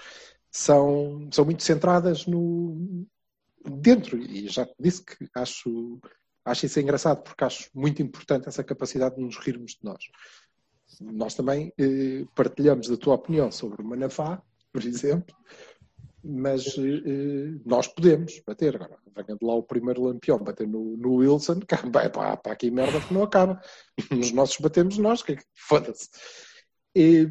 [0.51, 3.05] são, são muito centradas no
[3.63, 4.17] dentro.
[4.17, 5.99] E já te disse que acho,
[6.45, 10.03] acho isso engraçado, porque acho muito importante essa capacidade de nos rirmos de nós.
[11.01, 15.35] Nós também eh, partilhamos a tua opinião sobre o Manafá, por exemplo,
[16.23, 18.75] mas eh, nós podemos bater.
[18.75, 22.53] Agora, venha de lá o primeiro lampião bater no, no Wilson, cá, vai para, para
[22.53, 23.59] aqui merda que não acaba.
[24.11, 26.09] Nos nossos batemos nós, que é que- foda-se.
[26.95, 27.25] Eh,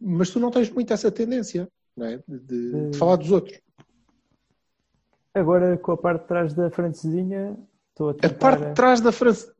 [0.00, 1.68] mas tu não tens muito essa tendência,
[2.00, 2.18] é?
[2.28, 3.58] De, de- de falar dos outros.
[5.34, 7.56] Agora com a parte de trás da francesinha,
[7.96, 8.36] estou a A tentar...
[8.38, 9.54] parte de trás da França.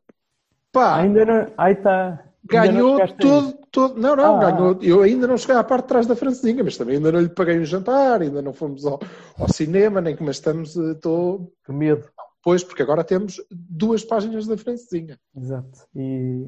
[0.70, 1.46] Pá, Ainda não...
[1.56, 2.22] Aí está.
[2.44, 4.00] ganhou todo, todo.
[4.00, 4.50] Não, não, Ah.
[4.50, 4.78] ganhou.
[4.82, 7.28] Eu ainda não cheguei à parte de trás da francesinha, mas também ainda não lhe
[7.30, 9.00] paguei um jantar, ainda não fomos ao,
[9.38, 10.76] ao cinema, nem que mas estamos.
[10.76, 11.50] eh, Estou.
[11.64, 12.04] Que medo.
[12.42, 15.18] Pois, porque agora temos duas páginas da francesinha.
[15.36, 15.86] Exato.
[15.96, 16.46] E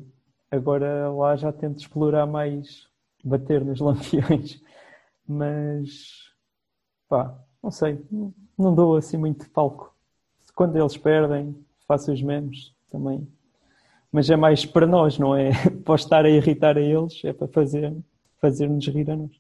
[0.51, 2.87] agora lá já tento explorar mais,
[3.24, 4.61] bater nos lampiões,
[5.27, 6.33] mas
[7.09, 7.98] pá, não sei,
[8.57, 9.92] não dou assim muito palco.
[10.55, 11.57] Quando eles perdem,
[11.88, 13.27] faço os memes também.
[14.12, 15.51] Mas é mais para nós, não é
[15.85, 17.96] para estar a irritar a eles, é para fazer,
[18.40, 19.31] fazer-nos rir a nós.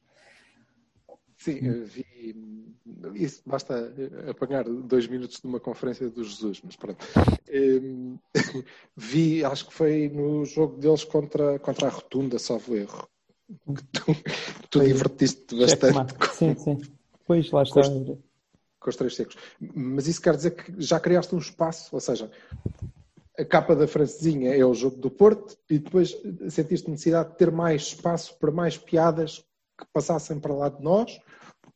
[1.36, 2.04] Sim, eu vi.
[3.14, 3.92] Isso basta
[4.28, 7.06] apanhar dois minutos de uma conferência do Jesus, mas pronto.
[7.48, 8.18] Em,
[8.96, 13.08] vi, acho que foi no jogo deles contra, contra a Rotunda, salvo erro.
[13.46, 14.04] Que tu,
[14.70, 16.14] tu Foi divertiste bastante.
[16.32, 16.80] Sim, sim.
[17.26, 17.82] Pois lá está.
[18.80, 19.36] Com os três secos.
[19.60, 22.30] Mas isso quer dizer que já criaste um espaço, ou seja,
[23.38, 26.16] a capa da francesinha é o jogo do Porto e depois
[26.48, 29.44] sentiste necessidade de ter mais espaço para mais piadas
[29.78, 31.20] que passassem para lá de nós?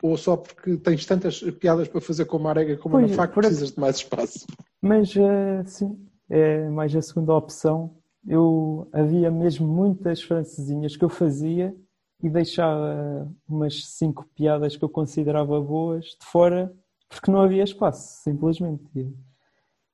[0.02, 3.32] Ou só porque tens tantas piadas para fazer com a Marega como Pois, na fac
[3.32, 4.44] por precisas de mais espaço?
[4.80, 5.96] Mas eh, sim,
[6.28, 7.94] é mais a segunda opção.
[8.26, 11.72] Eu havia mesmo muitas francesinhas que eu fazia
[12.20, 16.74] e deixava umas cinco piadas que eu considerava boas de fora
[17.14, 18.84] porque não havia espaço, simplesmente.
[18.94, 19.14] E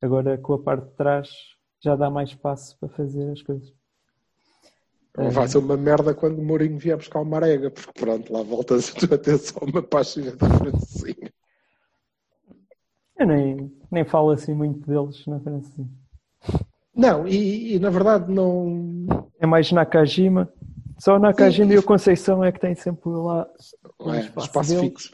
[0.00, 1.28] agora com a parte de trás
[1.80, 3.72] já dá mais espaço para fazer as coisas.
[5.16, 8.42] Não vai ser uma merda quando o Mourinho vier buscar o Marega, porque pronto, lá
[8.42, 11.32] voltas a tua atenção a uma página da francesinha.
[13.18, 15.90] Eu nem, nem falo assim muito deles na francesinha.
[16.94, 19.06] Não, e, e na verdade não.
[19.40, 20.52] É mais Nakajima.
[20.98, 23.48] Só Nakajima e o Conceição é que têm sempre lá
[24.00, 25.12] um é, espaço fixo.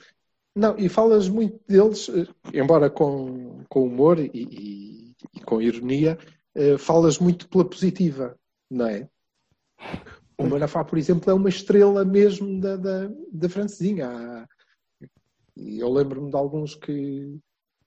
[0.55, 6.17] Não, e falas muito deles, eh, embora com, com humor e, e- e com ironia,
[6.55, 8.39] eh, falas muito pela positiva,
[8.71, 9.09] não é?
[10.39, 14.49] O Manafá, por exemplo, é uma estrela mesmo da, da, da francesinha.
[15.57, 17.39] E eu lembro-me de alguns que,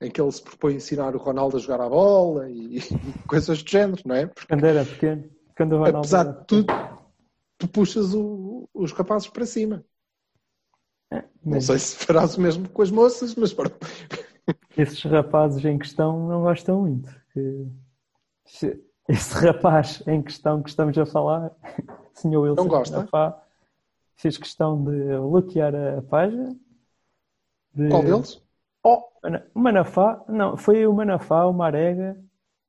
[0.01, 3.27] em que ele se propõe a ensinar o Ronaldo a jogar a bola e, e
[3.27, 4.27] coisas do género, não é?
[4.27, 5.29] Porque Quando era pequeno.
[5.55, 6.67] Quando o Ronaldo apesar de tudo,
[7.57, 9.83] tu puxas o- os rapazes para cima.
[11.43, 13.77] Não sei se farás o mesmo com as moças, mas pronto.
[14.77, 17.09] esses rapazes em questão não gostam muito.
[19.07, 21.51] Esse rapaz em questão que estamos a falar,
[22.13, 22.35] Sr.
[22.37, 22.97] Wilson Não gosta?
[22.97, 23.41] Manafá,
[24.15, 26.55] fez questão de bloquear a página.
[27.73, 28.41] de- Qual deles?
[28.83, 32.17] O Manafá, não, foi o Manafá, o Marega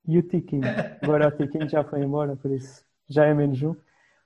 [0.06, 0.64] e o Tiquinho.
[1.02, 3.74] Agora o Tiquinho já foi embora, por isso já é menos um.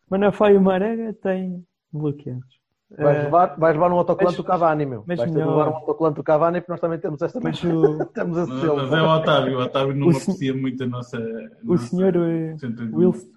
[0.08, 2.60] Manafá e o Marega têm bloqueados.
[2.98, 5.04] Vais Eh, levar, vais levar um autocolante do Cavani, meu.
[5.06, 8.04] mas vais ter levar um autocolante do Cavani, porque nós também temos esta mas o,
[8.14, 8.76] temos esse Mas, selo.
[8.76, 11.16] mas é o Otávio, o Otávio não O sen- muito a nossa.
[11.18, 11.20] a
[11.64, 12.54] o nossa senhor eh,
[12.92, 13.28] Wilson,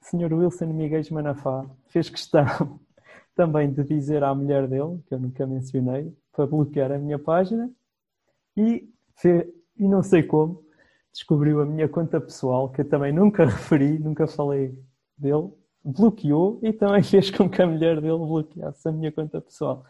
[0.00, 2.44] senhor Wilson Miguel Manafá fez questão
[3.36, 7.70] também de dizer à mulher dele, que eu nunca mencionei, para bloquear a minha página
[8.56, 10.64] e, fe- e não sei como,
[11.12, 14.74] descobriu a minha conta pessoal, que eu também nunca referi, nunca falei
[15.16, 15.50] dele,
[15.86, 19.84] bloqueou e também fez com que a mulher dele bloqueasse a minha conta pessoal.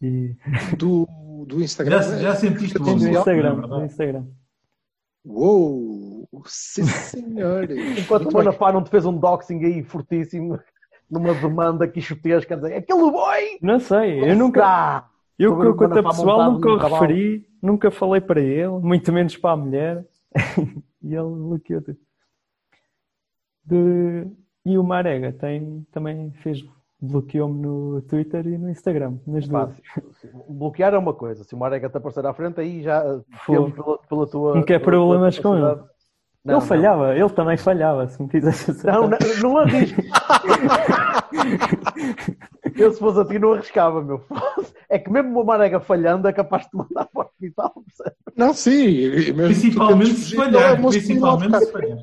[0.00, 0.36] E
[0.76, 1.08] Do,
[1.46, 2.02] do Instagram?
[2.02, 3.84] Já, já sentiste o no abuso, Instagram, é verdade?
[3.84, 4.26] Instagram.
[5.24, 6.28] Uou!
[6.46, 7.68] Sim, senhor!
[7.70, 8.32] Enquanto o.
[8.32, 10.58] Manafá não te fez um doxing aí fortíssimo,
[11.10, 13.58] numa demanda quixotesca, a dizer aquele boy!
[13.60, 15.10] Não sei, eu nunca, Tá!
[15.38, 17.02] Eu com a conta pessoal nunca o cavalo.
[17.02, 20.04] referi, nunca falei para ele, muito menos para a mulher.
[21.02, 21.98] e ele bloqueou tudo.
[23.64, 24.26] De...
[24.68, 26.62] E o Marega tem, também fez,
[27.00, 29.70] bloqueou-me no Twitter e no Instagram, nas duas.
[29.70, 29.82] Fácil.
[30.46, 33.72] Bloquear é uma coisa, se o Marega te aparecer à frente, aí já eh, temos
[33.72, 34.56] pela, pela tua.
[34.56, 35.64] Não quer tua problemas com ele.
[35.64, 36.60] Não, ele não.
[36.60, 39.00] falhava, ele também falhava, se me quisesse acertar.
[39.00, 40.02] Não, não, não arrisco.
[42.76, 44.22] Eu, se fosse a ti, não arriscava, meu.
[44.90, 47.72] É que mesmo uma marega falhando é capaz de te mandar para o hospital.
[47.86, 48.18] percebes?
[48.36, 50.80] Não, sim, Principalmente se é falhar.
[50.80, 51.98] Principalmente se falhar.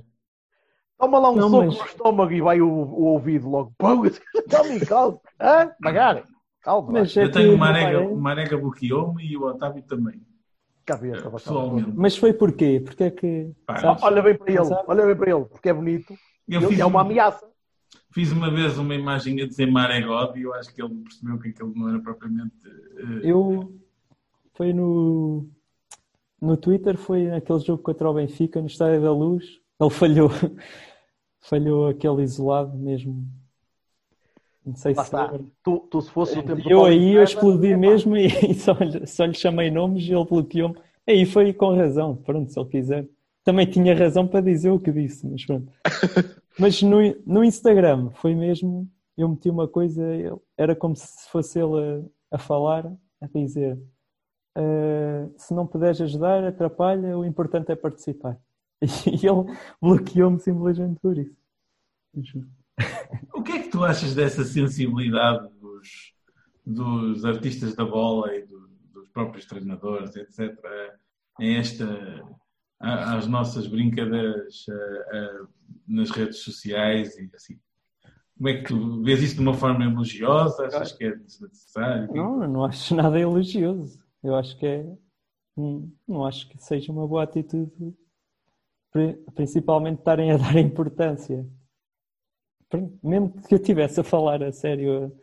[0.97, 3.73] Toma lá um Não, soco mas- no estômago e vai o, o ouvido logo.
[3.77, 4.01] Pão,
[4.49, 5.19] calma, calma.
[5.39, 5.71] Hã?
[5.79, 6.23] Devagar.
[6.61, 6.91] Calma.
[6.93, 10.21] Mas, é Eu tenho o Marega, Marega bloqueou-me e o Otávio também.
[10.85, 11.37] Cabeça, bacana.
[11.39, 11.91] Pessoalmente.
[11.95, 12.81] Mas foi porquê?
[12.83, 13.51] Porque é que.
[13.65, 14.03] Pá, sabes?
[14.03, 14.83] Olha bem para ele, Sabe?
[14.87, 16.13] olha bem para ele, porque é bonito.
[16.47, 17.45] Eu Ele fiz, é uma um- ameaça.
[18.11, 21.49] fiz uma vez uma imagem a dizer Maregode e eu acho que ele percebeu que
[21.49, 22.53] aquilo não era propriamente.
[22.65, 23.75] eh, Eu
[24.53, 25.47] foi no
[26.41, 29.59] no Twitter foi naquele jogo contra o Benfica no Estádio da Luz.
[29.79, 30.29] Ele falhou
[31.41, 33.25] falhou aquele isolado mesmo.
[34.65, 35.45] Não sei Lá se lembra.
[35.63, 38.73] Tu, tu se fosse o tempo eu aí eu explodi epá, mesmo e, e só,
[38.73, 40.75] lhe- só lhe chamei nomes e ele bloqueou-me.
[41.07, 43.07] Aí foi com razão, pronto, se ele quiser.
[43.43, 45.71] Também tinha razão para dizer o que disse, mas pronto.
[46.57, 50.01] Mas no, no Instagram foi mesmo, eu meti uma coisa,
[50.57, 53.77] era como se fosse ele a, a falar, a dizer
[54.55, 58.39] "Ah, se não puderes ajudar, atrapalha, o importante é participar.
[59.07, 61.35] E ele bloqueou-me simplesmente por isso.
[63.33, 66.13] O que é que tu achas dessa sensibilidade dos,
[66.65, 70.57] dos artistas da bola e do- dos próprios treinadores, etc.,
[71.39, 71.85] em esta,
[72.79, 75.47] a- às nossas brincadeiras a- a-
[75.87, 77.59] nas redes sociais e assim?
[78.37, 80.65] Como é que tu vês isso de uma forma elogiosa?
[80.67, 82.13] Achas que é desnecessário?
[82.13, 83.99] Não, eu não acho nada elogioso.
[84.21, 84.85] Eu acho que é.
[86.05, 87.95] Não acho que seja uma boa atitude,
[89.33, 91.45] principalmente estarem a dar importância.
[93.03, 95.13] Mesmo que eu estivesse a falar a sério,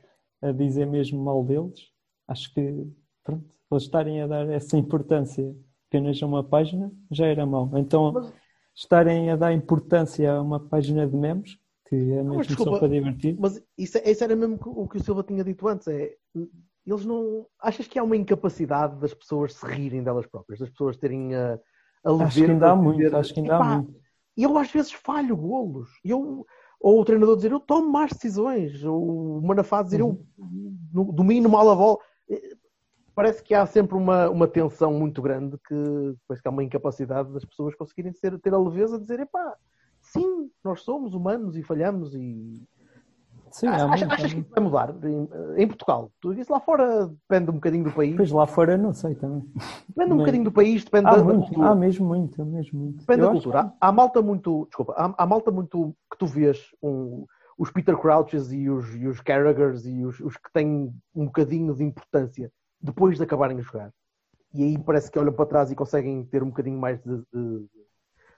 [0.40, 1.80] a, a dizer mesmo mal deles,
[2.28, 2.86] acho que
[3.22, 5.54] pronto, eles estarem a dar essa importância
[5.88, 7.70] apenas a uma página já era mau.
[7.76, 8.32] Então, Mas-
[8.74, 12.88] estarem a dar importância a uma página de memes, que é mesmo desculpa, só para
[12.88, 13.36] divertir.
[13.38, 15.88] Mas isso, é- isso era mesmo o que o Silva tinha dito antes.
[15.88, 16.14] É,
[16.86, 17.46] eles não.
[17.60, 21.60] Achas que há uma incapacidade das pessoas se rirem delas próprias, das pessoas terem a,
[22.04, 24.00] a Acho que ainda há muito, dizer, acho que ainda há "Epá, muito.
[24.36, 25.88] Eu às vezes falho golos.
[26.04, 26.46] Eu,
[26.80, 28.82] ou o treinador dizer eu tomo más decisões.
[28.84, 30.24] Ou o Manafá dizer eu
[30.92, 31.98] no- domino mal a bola.
[32.28, 32.56] Eh,
[33.14, 35.74] Parece que há sempre uma, uma tensão muito grande que
[36.26, 39.54] parece que há uma incapacidade das pessoas conseguirem ser, ter a leveza de dizer epá,
[40.00, 42.66] sim, nós somos humanos e falhamos e
[43.52, 45.28] Sim, há Achas, que isso vai mudar em,
[45.62, 46.10] em Portugal?
[46.20, 48.16] Tu disse lá fora depende um bocadinho do país.
[48.16, 49.42] Pois lá fora não sei também.
[49.88, 51.68] Depende um bocadinho do país, depende Há da, cultura.
[51.68, 52.98] há mesmo muito, há mesmo muito.
[53.00, 53.60] Depende Eu da cultura.
[53.80, 54.64] Há, há malta muito.
[54.66, 57.26] Desculpa, há, há malta muito que tu vês um-
[57.58, 61.74] os Peter Crouches e os, e os Carragers e os, os que têm um bocadinho
[61.74, 63.92] de importância depois de acabarem de jogar.
[64.54, 67.66] E aí parece que olham para trás e conseguem ter um bocadinho mais de, de-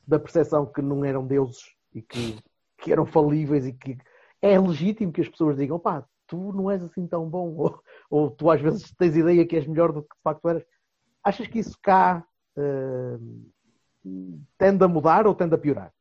[0.06, 1.62] da percepção que não eram deuses
[1.94, 2.36] e que,
[2.78, 3.96] que eram falíveis e que
[4.40, 8.30] é legítimo que as pessoas digam pá, tu não és assim tão bom ou, ou
[8.30, 10.64] tu às vezes tens ideia que és melhor do que de facto eras.
[11.22, 12.24] Achas que isso cá
[12.56, 13.18] eh,
[14.58, 15.92] tende a mudar ou tende a piorar?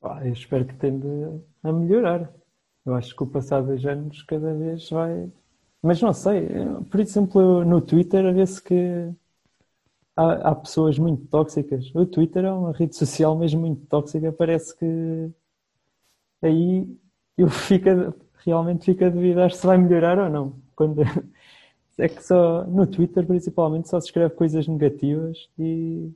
[0.00, 1.06] Pá, eu espero que tende
[1.62, 2.32] a melhorar.
[2.84, 5.30] Eu acho que o passado dos anos cada vez vai.
[5.82, 6.48] Mas não sei,
[6.90, 9.12] por exemplo, no Twitter, a ver-se que
[10.16, 11.94] há, há pessoas muito tóxicas.
[11.94, 15.30] O Twitter é uma rede social mesmo muito tóxica, parece que
[16.46, 16.86] aí
[17.36, 17.88] eu fico
[18.44, 20.56] realmente fico a duvidar se vai melhorar ou não.
[20.76, 21.02] Quando...
[21.96, 26.10] É que só no Twitter, principalmente, só se escreve coisas negativas e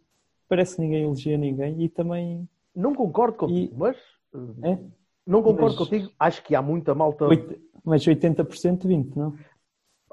[0.48, 3.96] parece que ninguém elogia ninguém e também Não concordo contigo, mas
[4.34, 4.78] eh, é,
[5.24, 6.10] não concordo Mas- contigo.
[6.18, 7.26] Acho que há muita malta.
[7.84, 9.34] Mas 80% 20, não?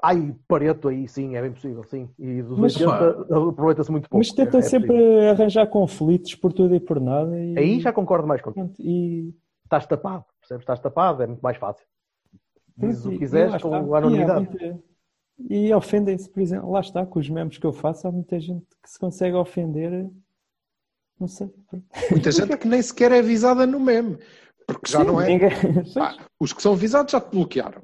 [0.00, 2.08] Ai, Pareto aí, sim, é bem possível, sim.
[2.16, 4.18] E dos Mas, 80 aproveita-se muito pouco.
[4.18, 5.30] Mas tentam é- é sempre possível.
[5.30, 7.36] arranjar conflitos por tudo e por nada.
[7.42, 8.72] E, Aí já concordo mais contigo.
[8.78, 9.34] e,
[9.66, 10.62] Estás tapado, percebes?
[10.62, 11.84] Estás tapado, é muito mais fácil.
[12.76, 14.44] Dizes o que quiseres com a anonimidade.
[14.44, 14.82] E, muita-
[15.50, 18.66] e ofendem-se, por exemplo, lá está, com os memes que eu faço, há muita gente
[18.82, 20.08] que se consegue ofender.
[21.18, 21.50] Não sei.
[22.10, 24.18] Muita gente que nem sequer é avisada no meme.
[24.66, 25.26] Porque já Sim, não é.
[25.28, 27.82] ninguém- Pá, os que são avisados já te bloquearam.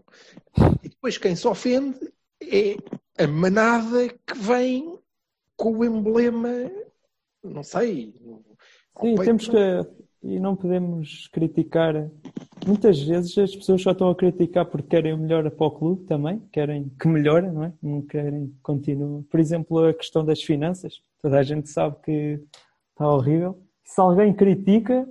[0.82, 1.98] E depois quem se ofende
[2.42, 2.76] é
[3.22, 4.98] a manada que vem
[5.56, 6.48] com o emblema,
[7.42, 8.14] não sei.
[9.00, 10.01] Sim, temos que.
[10.22, 12.08] E não podemos criticar.
[12.66, 16.04] Muitas vezes as pessoas só estão a criticar porque querem o melhor para o clube
[16.04, 17.72] também, querem que melhore, não é?
[17.82, 19.24] Não querem que continue.
[19.24, 21.02] Por exemplo, a questão das finanças.
[21.20, 22.40] Toda a gente sabe que
[22.90, 23.60] está horrível.
[23.84, 25.08] Se alguém critica,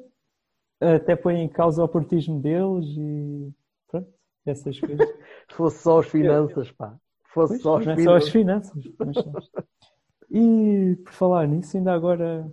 [0.80, 3.52] até põe em causa o oportismo deles e
[3.90, 4.08] pronto,
[4.46, 5.08] essas coisas.
[5.50, 6.96] Se fosse só as finanças, pá.
[7.28, 8.84] Se fosse Pois, só as não é só as finanças.
[8.84, 8.92] finanças.
[8.98, 9.66] mas
[10.32, 12.50] E por falar nisso, ainda agora,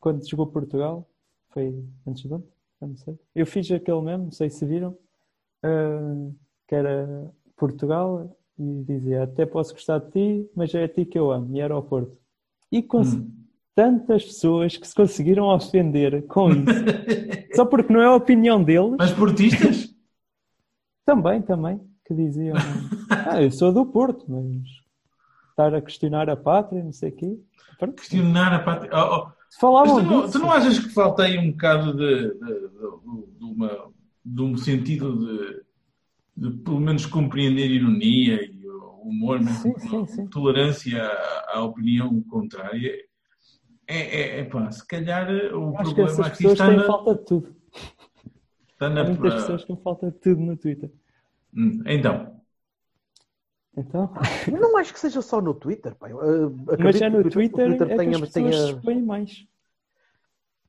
[0.00, 1.06] quando jogou Portugal,
[1.50, 3.18] foi antes de ontem, já não sei.
[3.34, 4.96] Eu fiz aquele mesmo, não sei se viram,
[5.62, 6.30] ah,
[6.68, 11.18] que era Portugal e dizia até posso gostar de ti, mas é a ti que
[11.18, 12.16] eu amo, e era ao Porto.
[12.70, 13.30] E com Hum.
[13.74, 16.64] tantas pessoas que se conseguiram ofender com isso,
[17.56, 18.96] só porque não é a opinião deles.
[18.98, 19.88] Mas portistas?
[21.04, 22.56] Também, também, que diziam,
[23.26, 24.62] ah, eu sou do Porto, mas
[25.50, 27.38] estar a questionar a pátria, não sei o quê.
[27.80, 27.96] Pronto.
[27.96, 28.90] Questionar a pátria.
[28.94, 29.39] Oh, oh.
[29.50, 30.32] Mas Falavam tu, não, disso.
[30.32, 33.92] tu não achas que falta aí um bocado de, de, de- de uma,
[34.24, 35.62] de um sentido de,
[36.50, 38.60] de pelo menos compreender ironia e
[39.02, 40.26] humor, mas Sim, sim, sim.
[40.28, 42.92] tolerância à, à opinião contrária?
[43.86, 46.76] É, é, é pá, se calhar o Acho que problema essas aqui pessoas está têm
[46.78, 47.56] na, falta de tudo.
[48.72, 50.92] está Há na muitas pessoas que têm falta de tudo no Twitter.
[51.54, 52.39] Hum, Então,
[53.76, 54.12] Então,
[54.50, 55.96] Eu não acho que seja só no Twitter.
[56.02, 59.02] Eu, eh, mas é que no Twitter, o é que tenha- as pessoas tenha- expõem
[59.02, 59.46] mais.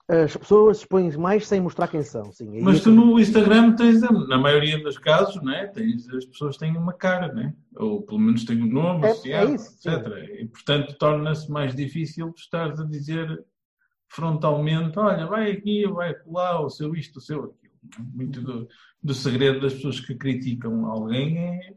[0.07, 2.31] as pessoas expõem mais sem mostrar quem são.
[2.33, 6.57] Sim, Aí mas tu no Instagram tens, na maioria dos casos, né, tens, as pessoas
[6.57, 7.53] têm uma cara, né?
[7.77, 9.89] ou pelo menos têm um nome É- associado, é isso, sim.
[9.89, 10.07] etc.
[10.41, 13.43] E portanto torna-se mais difícil tu estares a dizer
[14.09, 17.61] frontalmente: olha, vai aqui, vai lá, o seu isto, o seu aquilo.
[18.13, 18.67] Muito do,
[19.01, 21.73] do segredo das pessoas que criticam alguém é,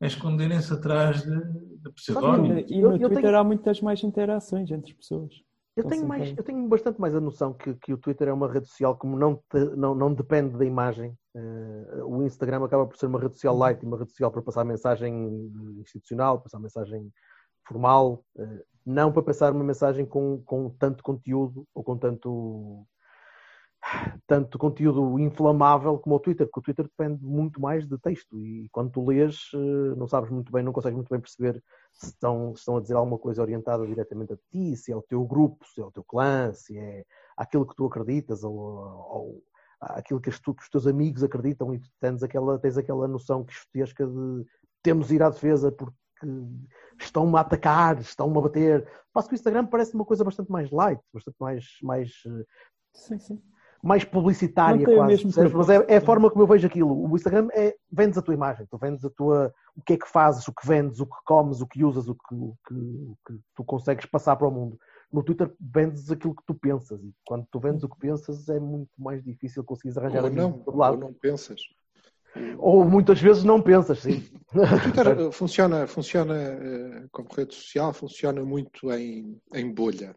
[0.00, 2.70] é esconderem-se atrás de, de E, pseudónimos.
[2.70, 5.32] e no eu Twitter tenho- há muitas mais interações entre pessoas.
[5.76, 8.50] Eu tenho, mais, eu tenho bastante mais a noção que, que o Twitter é uma
[8.52, 11.16] rede social como não, te- não, não depende da imagem.
[11.36, 14.64] Eh, o Instagram acaba por ser uma rede social light, uma rede social para passar
[14.64, 15.48] mensagem
[15.80, 17.12] institucional, passar mensagem
[17.64, 22.84] formal, eh, não para passar uma mensagem com, com tanto conteúdo ou com tanto,
[24.26, 28.68] tanto conteúdo inflamável como o Twitter, porque o Twitter depende muito mais de texto e
[28.70, 31.62] quando tu lês eh, não sabes muito bem, não consegues muito bem perceber
[31.92, 35.02] se estão, se estão a dizer alguma coisa orientada diretamente a ti, se é o
[35.02, 37.04] teu grupo, se é o teu clã, se é
[37.36, 39.42] àquilo que tu acreditas ou, ou
[39.80, 44.06] àquilo que, tu- que os teus amigos acreditam e tens aquela, tens aquela noção quixotesca
[44.06, 44.44] de
[44.82, 45.96] temos de ir à defesa porque
[46.98, 48.88] estão-me a atacar, estão-me a bater.
[49.12, 52.44] Passo que o Instagram parece uma coisa bastante mais light, bastante mais, mais, eh,
[52.92, 53.42] Sim, sim.
[53.82, 55.52] Mais publicitária quase, mesmo percebes?
[55.52, 57.10] mas é, é a forma como eu vejo aquilo.
[57.10, 60.08] O Instagram é vendes a tua imagem, tu vendes a tua o que é que
[60.08, 63.16] fazes, o que vendes, o que comes, o que usas, o que, o que, o
[63.26, 64.78] que tu consegues passar para o mundo.
[65.12, 68.58] No Twitter vendes aquilo que tu pensas e quando tu vendes o que pensas é
[68.58, 70.96] muito mais difícil conseguires arranjar Ou não, de todo ou lado.
[70.98, 71.60] não pensas.
[72.58, 74.22] Ou muitas vezes não pensas, sim.
[74.54, 80.14] O Twitter eh, funciona, funciona eh, como rede social, funciona muito em, em bolha.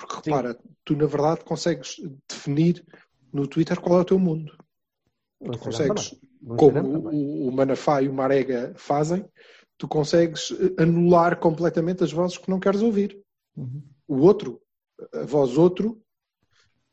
[0.00, 0.30] Porque Sim.
[0.30, 1.96] repara, tu na verdade consegues
[2.26, 2.82] definir
[3.30, 4.56] no Twitter qual é o teu mundo.
[5.44, 6.16] Tu consegues,
[6.56, 9.24] como o, o Manafá e o Marega fazem,
[9.76, 13.18] tu consegues eh, anular completamente as vozes que não queres ouvir.
[13.56, 13.82] Uhum.
[14.08, 14.60] O outro,
[15.12, 16.02] a voz outro,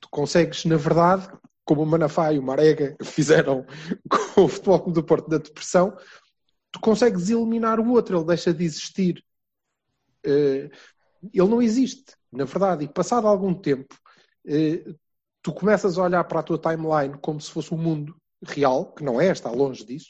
[0.02, 1.30] tu consegues, na verdade,
[1.64, 3.66] como o Manafá e o Marega fizeram
[4.36, 5.98] com o Futebol Clube do Porto da depressão,
[6.72, 9.24] tu consegues eliminar o outro, ele deixa de existir.
[10.26, 10.70] Eh,
[11.34, 13.96] Ele não existe, na verdade, e passado algum tempo,
[14.46, 14.84] eh,
[15.42, 19.04] tu começas a olhar para a tua timeline como se fosse um mundo real, que
[19.04, 20.10] não é, está longe disso,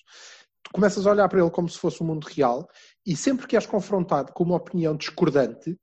[0.63, 2.67] tu começas a olhar para ele como se fosse um mundo real,
[3.05, 5.77] e sempre que és confrontado com uma opinião discordante,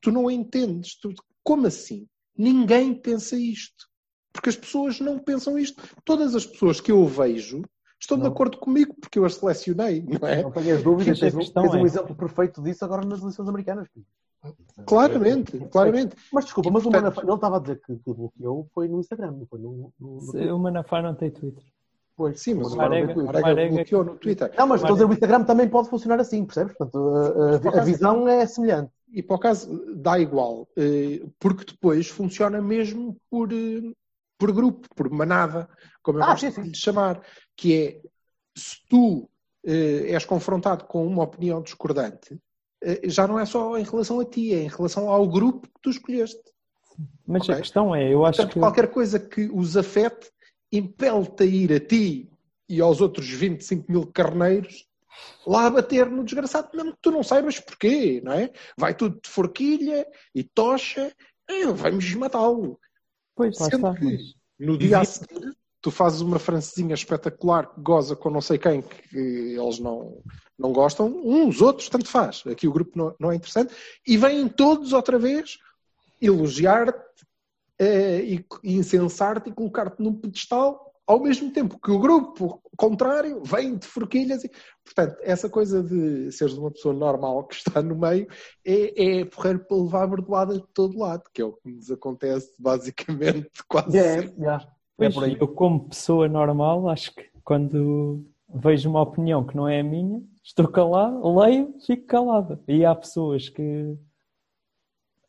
[0.00, 0.98] tu não entendes.
[1.00, 2.06] Tu, como assim?
[2.36, 3.88] Ninguém pensa isto.
[4.32, 5.82] Porque as pessoas não pensam isto.
[6.04, 7.62] Todas as pessoas que eu vejo
[8.00, 8.30] estão de Não.
[8.30, 10.42] acordo comigo, porque eu as selecionei, não é?
[10.42, 13.48] Não tenhas dúvidas, a tens, um, tens um é- exemplo perfeito disso agora nas eleições
[13.48, 13.88] americanas.
[14.86, 16.16] Claramente, claramente.
[16.32, 19.00] Mas desculpa, mas o Portanto- Manafá, ele estava a dizer que, que bloqueou foi no
[19.00, 21.64] Instagram, não foi no, no, no Se- O Manafá não tem Twitter.
[22.16, 23.32] Pois, Sim, mas o Manafá não tem Marega- Twitter.
[23.32, 24.54] Marega Marega- bloqueou no Twitter.
[24.56, 26.76] Não, mas estou a dizer, o Instagram também pode funcionar assim, percebes?
[26.76, 28.92] Portanto, a, a- a visão é semelhante.
[29.12, 33.92] E para o caso dá igual, eh, porque depois funciona mesmo por, eh,
[34.38, 35.68] por grupo, por manada,
[36.02, 36.62] como eu Ah, gosto sim, sim.
[36.62, 37.20] de lhe chamar,
[37.56, 38.00] que é
[38.56, 39.28] se tu
[39.64, 42.38] eh, és confrontado com uma opinião discordante,
[43.04, 45.90] já não é só em relação a ti, é em relação ao grupo que tu
[45.90, 46.40] escolheste.
[47.26, 47.54] Mas Ok.
[47.54, 48.60] a questão é, eu acho Portanto, que.
[48.60, 50.30] qualquer coisa que os afete
[50.72, 52.30] impele-te a ir a ti
[52.68, 54.86] e aos outros 25 mil carneiros
[55.46, 58.52] lá a bater no desgraçado, mesmo que tu não saibas porquê, não é?
[58.76, 61.12] Vai tudo de forquilha e tocha,
[61.48, 62.78] eh, vamos matá-lo.
[63.34, 63.94] Pois, lá está.
[64.00, 68.58] mas- No dia a seguir, tu fazes uma francesinha espetacular que goza com não sei
[68.58, 70.20] quem que eles não,
[70.58, 72.42] não gostam, uns, outros, tanto faz.
[72.46, 73.74] Aqui o grupo não, não é interessante.
[74.06, 75.58] E vêm todos outra vez
[76.20, 76.98] elogiar-te
[77.78, 83.42] eh, e, e incensar-te e colocar-te num pedestal ao mesmo tempo que o grupo contrário
[83.42, 84.44] vem de forquilhas.
[84.44, 84.50] E,
[84.84, 88.28] portanto, essa coisa de seres uma pessoa normal que está no meio
[88.64, 91.90] é, é porreiro para levar a bordoada de todo lado, que é o que nos
[91.90, 94.44] acontece basicamente quase É, sempre.
[95.00, 95.36] É Pois, por aí.
[95.40, 100.22] eu como pessoa normal, acho que quando vejo uma opinião que não é a minha,
[100.42, 102.58] estou calado, leio, fico calado.
[102.66, 103.96] E há pessoas que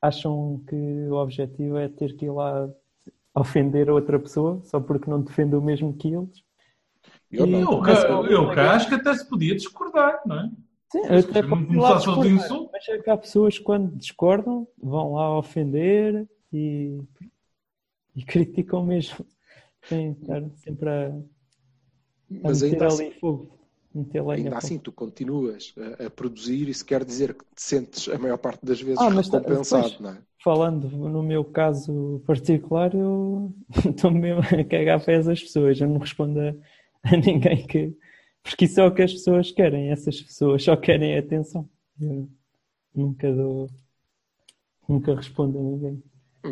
[0.01, 2.70] acham que o objetivo é ter que ir lá
[3.36, 6.43] ofender a outra pessoa só porque não defende o mesmo que eles.
[7.32, 7.61] Eu E-.
[7.61, 7.93] Eu, cá,
[8.30, 10.49] eu cá acho que até se podia discordar, não é?
[10.91, 15.13] Sim, Mas até começar lá discordar, mas é que há pessoas que quando discordam vão
[15.13, 16.99] lá ofender e,
[18.15, 19.24] e criticam mesmo.
[19.88, 21.12] Sem estar sempre a,
[22.42, 23.60] Mas meter ainda assim, ainda fogo.
[24.58, 28.66] assim tu continuas a, a produzir, isso quer dizer que te sentes a maior parte
[28.66, 30.00] das vezes Ah, mas recompensado, pois.
[30.00, 30.24] não é?
[30.44, 33.54] Falando no meu caso particular, eu
[33.90, 35.80] estou mesmo a cagar pés às pessoas.
[35.80, 36.54] Eu não respondo a,
[37.04, 37.96] a ninguém que.
[38.44, 39.92] Porque isso é o que as pessoas querem.
[39.92, 41.70] Essas pessoas só querem atenção.
[42.00, 42.30] Eu
[42.96, 43.70] nunca dou.
[44.88, 46.04] Nunca respondo a ninguém.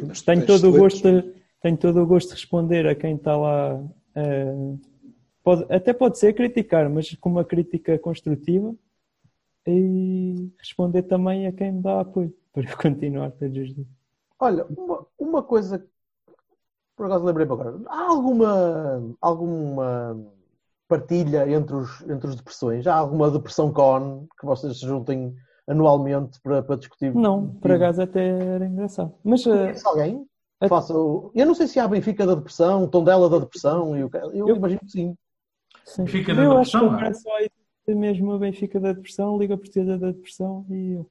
[0.08, 1.08] Mas tu Tenho todo, o gosto,
[1.68, 3.84] tenho todo o gosto de responder a quem está lá.
[4.16, 4.76] eh,
[5.44, 8.74] pode, até pode ser criticar, mas com uma crítica construtiva
[9.66, 13.88] e responder também a quem me dá apoio para continuar todos os dias.
[14.40, 15.86] Olha, uma, uma coisa
[16.96, 17.80] por acaso lembrei-me agora.
[17.88, 20.18] Há alguma, alguma
[20.88, 22.88] partilha entre os, entre os depressões?
[22.88, 25.36] Há alguma depressão con que vocês se juntem
[25.68, 27.14] anualmente para, para discutir?
[27.14, 29.14] Não, por acaso até era engraçado.
[29.24, 30.28] Mas eh, Conhece alguém?
[30.60, 31.32] Que a- Faça o...
[31.36, 33.96] Eu não sei se há Benfica da depressão, o Tondela da depressão.
[33.96, 35.18] Eu, eu Eu- imagino que sim.
[35.86, 36.04] sim.
[36.04, 37.14] Benfica da eu acho que Depressão, é?
[37.14, 37.50] só aí
[37.96, 41.10] mesmo a Benfica da Depressão, Liga Portuguesa da Depressão e eu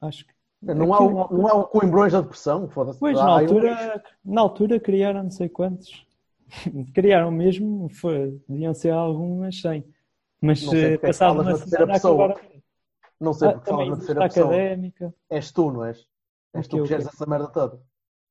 [0.00, 0.34] acho que.
[0.62, 2.68] Não há, o, não há o Coimbrões da depressão?
[2.68, 2.98] Foda-se.
[2.98, 6.04] Pois, Há na altura, na altura criaram não sei quantos.
[6.94, 9.84] criaram mesmo, foi, deviam ser algumas 100.
[10.40, 12.40] Mas Não sei eh, porque é que passado falas uma na terceira semana pessoa.
[13.20, 14.44] Não sei Ah, porque falas também na terceira a pessoa.
[14.46, 15.14] académica.
[15.30, 16.06] És tu, não és?
[16.54, 17.80] És tu que o geres essa merda toda.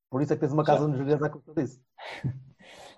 [0.09, 1.79] Por isso é que tens uma casa no Jerez à custa disso.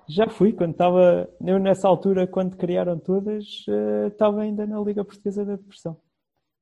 [0.10, 1.30] Já fui, quando estava.
[1.46, 5.98] Eu, nessa altura, quando criaram todas, eh, estava ainda na Liga Portuguesa da Depressão.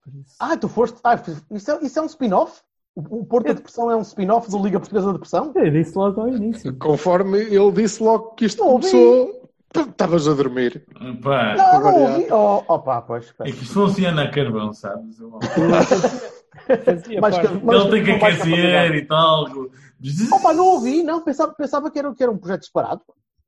[0.04, 0.36] Por isso.
[0.40, 0.98] Ah, tu foste.
[1.04, 1.14] Ah,
[1.52, 2.62] isso, é, isso é um spin-off?
[2.96, 5.52] O Porto da Depressão é um spin-off do Liga Portuguesa da Depressão?
[5.54, 6.76] Eu disse logo ao início.
[6.80, 10.84] Conforme ele disse logo que isto Não começou, tu estavas a dormir.
[11.22, 12.28] Pá, Não, não ouvi.
[12.32, 13.32] Oh, oh pá, pois.
[13.42, 15.20] é que isto funciona a carvão, sabes?
[15.20, 15.32] Eu-
[16.84, 19.46] Fazia que- mais Ele tem que aquecer e tal.
[20.34, 21.24] Oh, pá, não ouvi, não.
[21.24, 23.02] Pensava, pensava que, era, que era um projeto separado.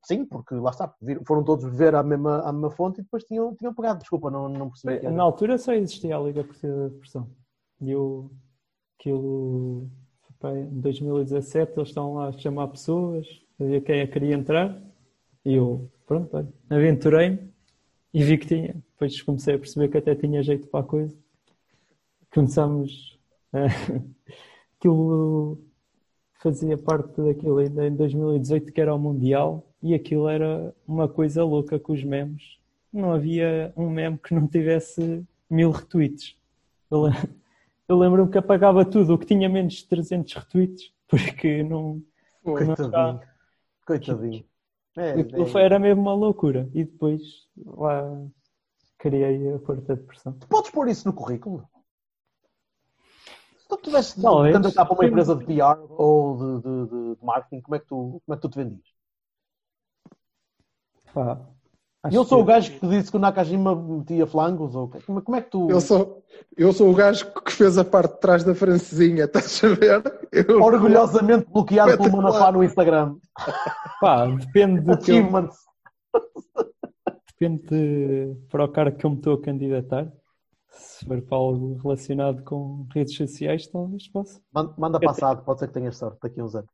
[0.04, 0.94] Sim, porque lá está,
[1.26, 4.00] foram todos ver à mesma, à mesma fonte e depois tinham, tinham pegado.
[4.00, 5.06] Desculpa, não, não percebi.
[5.12, 7.30] Na altura só existia a Liga Portuguesa da Depressão.
[7.82, 8.32] E eu,
[8.98, 9.90] aquilo,
[10.46, 13.28] em 2017, eles estão lá a chamar pessoas,
[13.60, 14.82] a ver quem é que queria entrar.
[15.44, 17.52] E eu, pronto, aventurei-me
[18.14, 18.76] e vi que tinha.
[18.94, 21.16] Depois comecei a perceber que até tinha jeito para a coisa.
[22.34, 23.18] Começámos.
[23.54, 23.66] a-
[24.80, 25.60] aquilo
[26.42, 31.44] fazia parte daquilo ainda em 2018, que era o Mundial, e aquilo era uma coisa
[31.44, 32.58] louca com os memes.
[32.94, 36.36] Não havia um meme que não tivesse mil retweets.
[36.92, 37.12] Eu, le-
[37.88, 42.02] eu lembro-me que apagava tudo o que tinha menos de 300 retweets, porque não.
[42.44, 43.20] Coitadinho.
[43.86, 44.46] Coitadinho.
[44.98, 45.14] É,
[45.60, 46.70] é- era mesmo uma loucura.
[46.74, 47.22] E depois
[47.66, 48.04] lá
[48.98, 50.34] criei a Porta de Pressão.
[50.34, 51.68] Tu podes pôr isso no currículo?
[53.68, 54.54] Se tu tivesse Talvez.
[54.54, 57.86] candidatar para uma empresa de PR ou de, de- de- de marketing, como é, que
[57.86, 58.88] tu, como é que tu te vendias?
[61.14, 61.42] Pá,
[62.10, 64.74] eu sou que- o gajo que disse que o Nakajima metia flangos?
[64.74, 64.90] Ou...
[65.06, 65.70] Como, como é que tu.
[65.70, 66.24] Eu sou,
[66.56, 70.02] eu sou o gajo que fez a parte de trás da francesinha, estás a ver?
[70.32, 72.18] Eu- Orgulhosamente bloqueado pelo.
[72.18, 73.18] Manafá no Instagram.
[74.00, 75.50] Pá, depende do que eu,
[77.28, 80.08] depende de, para o cara que eu me estou a candidatar.
[80.78, 84.42] Se for para algo relacionado com redes sociais, talvez possa.
[84.54, 86.70] Man- Manda passado, pode ser que tenhas sorte daqui a uns anos.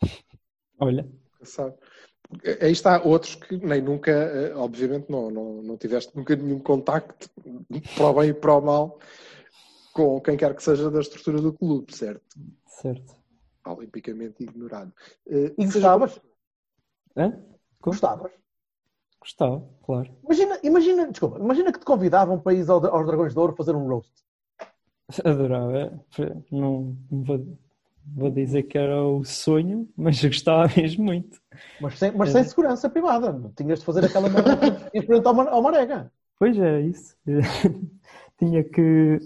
[0.78, 1.08] Olha,
[1.42, 1.76] sabe?
[2.62, 7.28] Aí está outros que nem nunca, eh, obviamente, não, não, não tiveste nunca nenhum contacto,
[7.94, 8.98] para o bem e para o mal,
[9.92, 12.36] com quem quer que seja da estrutura do clube, certo?
[12.66, 13.14] certo.
[13.66, 14.92] Olimpicamente ignorado.
[15.26, 16.20] Eh, E gostavas?
[17.16, 17.38] Hã?
[17.82, 18.32] Gostavas?
[19.22, 20.10] Gostava, claro.
[20.24, 23.76] Imagina, imagina, desculpa, imagina que te convidavam para ir ao- aos Dragões de Ouro fazer
[23.76, 24.10] um roast.
[25.24, 26.00] Adorava.
[26.50, 27.58] Não não vou,
[28.16, 31.40] vou dizer que era o sonho, mas gostava mesmo muito.
[31.80, 32.32] Mas sem, mas É.
[32.32, 33.52] sem segurança privada.
[33.56, 34.58] Tinhas de fazer aquela merda
[34.92, 36.10] em frente ao, ao Marega.
[36.36, 37.16] Pois é, isso.
[38.36, 39.20] Tinha que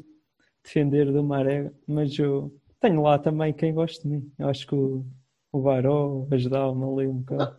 [0.62, 4.30] defender do Maré, mas eu tenho lá também quem gosta de mim.
[4.38, 5.06] Eu acho que o,
[5.50, 7.56] o Baró ajudava-me ali um bocado.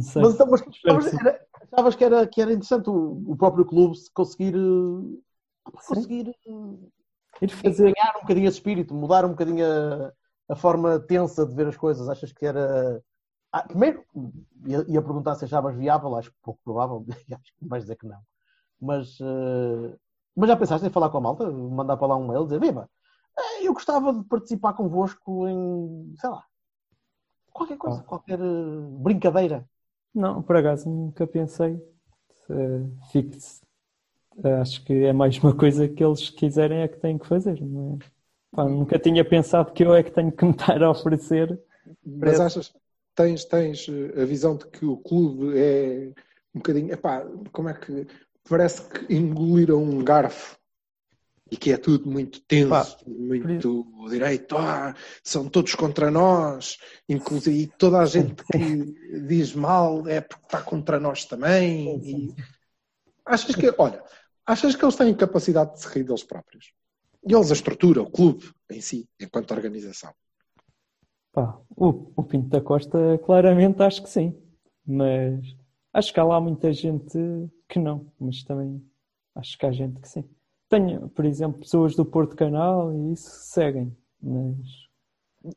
[0.00, 0.22] Sei.
[0.22, 1.16] Mas, então, mas Espero achavas, que sim.
[1.20, 1.40] era-
[1.72, 7.42] achavas que era, que era interessante o, o próprio clube se conseguir, eh, conseguir eh,
[7.42, 7.92] Ir fazer.
[7.92, 10.12] ganhar um bocadinho esse espírito, mudar um bocadinho a,
[10.52, 12.08] a forma tensa de ver as coisas.
[12.08, 13.02] Achas que era.
[13.52, 14.04] Ah, primeiro,
[14.64, 17.04] ia, ia perguntar se achavas viável, acho pouco provável,
[17.34, 18.20] acho que vais dizer que não.
[18.80, 19.96] Mas, eh,
[20.36, 22.88] mas já pensaste em falar com a malta, mandar para lá um mail, dizer: Viva,
[23.62, 26.44] eu gostava de participar convosco em, sei lá,
[27.52, 28.02] qualquer coisa, Ah.
[28.04, 29.64] qualquer eh, brincadeira.
[30.14, 31.80] Não, por acaso nunca pensei.
[32.50, 32.82] Eh,
[33.12, 33.36] fico-
[34.60, 37.60] acho que é mais uma coisa que eles quiserem é que têm que fazer.
[37.60, 38.04] Não é?
[38.56, 41.58] Pá, nunca tinha pensado que eu é que tenho que me estar a oferecer.
[42.04, 42.72] Mas achas,
[43.14, 46.08] tens, tens eh, a visão de que o clube é
[46.54, 48.06] um bocadinho, epá, como é que
[48.48, 50.58] parece que engoliram um garfo
[51.50, 56.78] e que é tudo muito tenso, Pá, muito direito, ah, são todos contra nós,
[57.08, 62.00] inclusive toda a gente que diz mal é porque está contra nós também.
[62.04, 62.34] E
[63.26, 64.02] achas que, olha,
[64.46, 66.72] achas que eles têm capacidade de se rir deles próprios?
[67.26, 70.14] E eles, a estrutura, o clube em si, enquanto organização.
[71.32, 74.40] Pá, o, o Pinto da Costa, claramente, acho que sim.
[74.86, 75.56] Mas
[75.92, 77.18] acho que há lá muita gente
[77.68, 78.10] que não.
[78.18, 78.82] Mas também
[79.34, 80.28] acho que há gente que sim.
[80.70, 83.94] Tenho, por exemplo, pessoas do Porto Canal e isso seguem.
[84.22, 84.88] Mas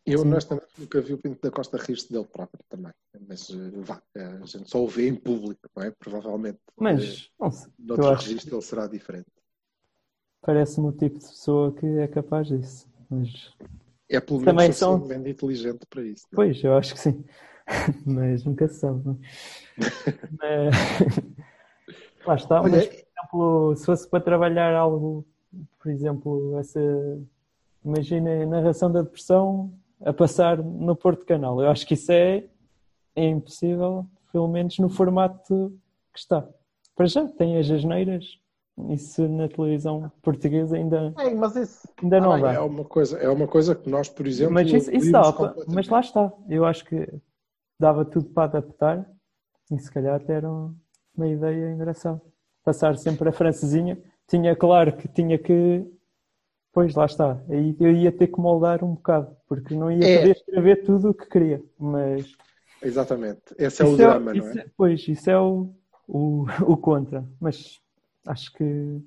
[0.06, 0.28] Eu, Sim.
[0.30, 2.92] honestamente, nunca vi o Pinto da Costa rir-se dele próprio também.
[3.28, 5.92] Mas eh, vá, eh, a gente só o vê em público, não é?
[5.92, 6.58] Provavelmente.
[6.58, 9.28] eh, Mas, não sei, noutro registro ele será diferente.
[10.42, 12.88] parece-me o tipo de pessoa que é capaz disso.
[13.10, 13.54] Mas,
[14.10, 16.28] É pelo menos Também são- suficientemente inteligente para isso.
[16.32, 16.46] não é?
[16.48, 17.24] pois, eu acho que sim.
[18.06, 19.02] Mas nunca se sabe.
[19.10, 19.16] é?
[20.42, 20.76] Mas,
[22.26, 22.62] lá está.
[22.62, 25.26] Olha, Mas, por exemplo, se fosse para trabalhar algo,
[25.80, 26.80] por exemplo, essa.
[27.84, 31.62] Imagina a narração da depressão a passar no Porto Canal.
[31.62, 32.46] Eu acho que isso é,
[33.16, 35.78] é impossível, pelo menos no formato
[36.14, 36.48] que está.
[36.96, 38.40] Para já, tem as asneiras,
[38.90, 41.88] Isso na televisão portuguesa ainda, Ei, mas isso.
[42.02, 42.54] ainda não Ah, dá.
[42.54, 45.22] É uma coisa, é uma coisa que nós, por exemplo, Mas isso, isso dá,
[45.68, 46.32] mas lá está.
[46.50, 47.08] Eu acho que
[47.80, 49.06] dava tudo para adaptar
[49.72, 50.74] e se calhar até era um-
[51.16, 52.22] uma ideia engraçada.
[52.64, 54.02] Passar sempre a francesinha.
[54.28, 55.86] Tinha claro que tinha que.
[56.72, 57.40] Pois lá está.
[57.50, 60.18] Aí eu ia ter que moldar um bocado, porque não ia É.
[60.20, 61.64] poder escrever tudo o que queria.
[61.78, 62.36] Mas
[62.82, 63.42] Exatamente.
[63.58, 64.66] Esse é o isso drama, não isso é?
[64.76, 65.74] Pois, isso é o,
[66.08, 67.24] o, o contra.
[67.40, 67.80] Mas
[68.26, 69.02] acho que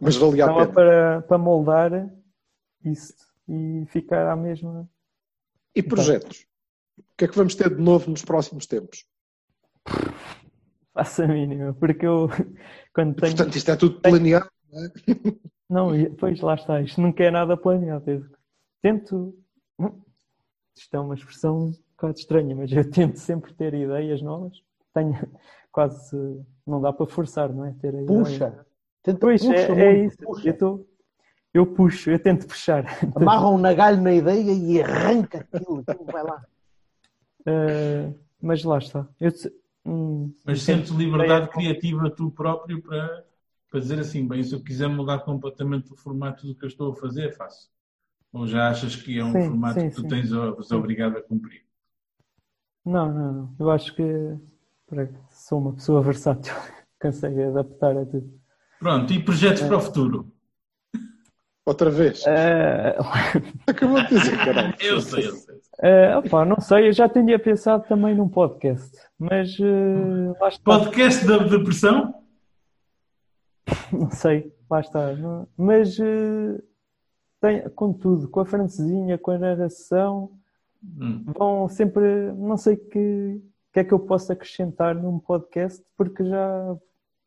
[0.00, 0.72] Mas valia a pena.
[0.72, 2.10] para, para moldar
[2.84, 3.14] isso
[3.48, 4.88] e ficar à mesma.
[5.74, 6.46] E projetos?
[6.98, 9.04] O que é que vamos ter de novo nos próximos tempos?
[10.92, 12.28] Faça a mínima, porque eu
[12.94, 13.36] quando tenho.
[13.36, 14.48] Portanto, isto é tudo planeado.
[15.68, 18.10] Não, e- pois lá está, isto nunca é nada planeado.
[18.10, 18.24] Eu
[18.82, 19.34] tento.
[20.76, 24.60] Isto é uma expressão um bocado estranha, mas eu tento sempre ter ideias novas.
[24.94, 25.14] Tenho
[25.70, 26.16] quase.
[26.66, 27.72] Não dá para forçar, não é?
[27.80, 28.18] Ter a ideia.
[28.18, 28.66] Puxa.
[29.02, 30.16] Tenta, Pois puxa é, é isso.
[30.18, 30.48] puxa.
[30.48, 30.86] Eu, tô,
[31.54, 32.84] eu puxo, eu tento puxar.
[33.14, 35.82] Amarra um nagalho na ideia e arranca aquilo.
[35.86, 36.44] aquilo vai lá.
[37.46, 38.12] Eh,
[38.42, 39.06] mas lá está.
[39.20, 39.30] Eu,
[39.84, 43.24] hum, Mas sentes liberdade ideia- criativa tu próprio para,
[43.70, 46.92] para dizer assim, bem, se eu quiser mudar completamente o formato do que eu estou
[46.92, 47.70] a fazer, faço.
[48.32, 50.08] Ou já achas que é um Sim, formato sim, que tu sim.
[50.08, 50.32] tens
[50.72, 51.64] obrigado a cumprir?
[52.84, 53.56] Não, não, não.
[53.58, 54.02] Eu acho que
[54.86, 56.54] para- sou uma pessoa versátil.
[57.00, 58.40] Consegue adaptar a tudo.
[58.78, 59.22] Pronto, e É.
[59.22, 60.32] projetos para o futuro?
[61.66, 62.24] Outra vez.
[62.26, 62.96] Eh,
[63.66, 64.74] Acabou de dizer, caralho.
[64.80, 65.49] Eu sei, eu sei.
[65.82, 70.60] Eh, opá, não sei, eu já tinha pensado também num podcast, mas está.
[70.64, 72.14] Podcast da depressão?
[73.92, 75.12] Não sei, lá está.
[75.14, 76.60] Não- mas eh,
[77.40, 80.32] tem, com tudo, com a francesinha, com a narração,
[80.82, 81.24] Hum.
[81.36, 82.32] vão sempre.
[82.32, 83.40] Não sei que
[83.72, 86.76] que é que eu posso acrescentar num podcast, porque já,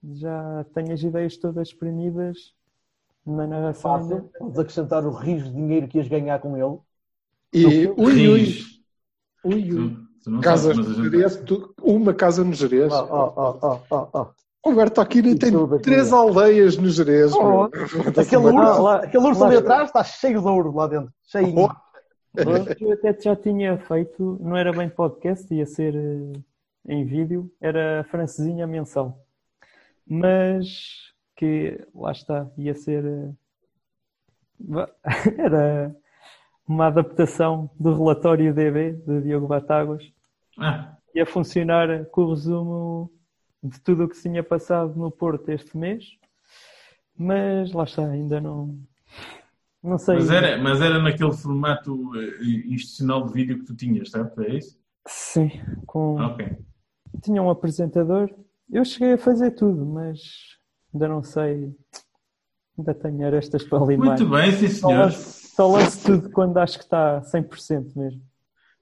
[0.03, 2.53] já tenho as ideias todas exprimidas
[3.25, 3.99] na narração.
[3.99, 4.29] Fácil.
[4.37, 6.77] Podes acrescentar o rios de dinheiro que ias ganhar com ele.
[7.53, 8.29] E ui, ui,
[9.45, 9.89] ui, ui.
[9.89, 11.03] Tu, tu não Casas sabes, no.
[11.03, 12.91] Jerez, tu- uma casa no Jerez.
[12.91, 14.31] Ó, ó, ó, ó, ó, ó.
[14.65, 15.79] O Alberto Aquino tem aqui.
[15.81, 17.33] três aldeias no Jerez.
[17.33, 17.63] Oh.
[18.17, 21.13] Aquele urso, lá- aquele urso lá ali atrás está cheio de ouro lá dentro.
[21.23, 21.53] Cheio.
[21.55, 21.69] Oh.
[22.35, 26.39] Eu até já tinha feito, não era bem podcast, ia ser eh,
[26.87, 29.19] em vídeo, era a francesinha mensal.
[30.07, 33.31] Mas que lá está, ia ser eh,
[35.37, 35.95] era
[36.67, 40.03] uma adaptação do relatório DB de Diogo Batáguas.
[40.57, 43.11] Ah, Ia funcionar com o resumo
[43.61, 46.05] de tudo o que se tinha passado no Porto este mês.
[47.17, 48.77] Mas lá está, ainda não
[49.83, 50.15] não sei.
[50.15, 52.43] mas, era, mas era naquele formato eh,
[52.73, 54.41] institucional de vídeo que tu tinhas, certo?
[54.41, 54.79] É isso?
[55.05, 55.51] Sim,
[55.85, 56.57] com Ok.
[57.21, 58.33] tinha um apresentador.
[58.71, 60.19] Eu cheguei a fazer tudo, mas
[60.93, 61.75] ainda não sei.
[62.77, 64.17] Ainda tenho arestas para limar.
[64.17, 65.11] Muito bem, sim senhor.
[65.55, 68.21] Só lanço tudo quando acho que está 100% mesmo.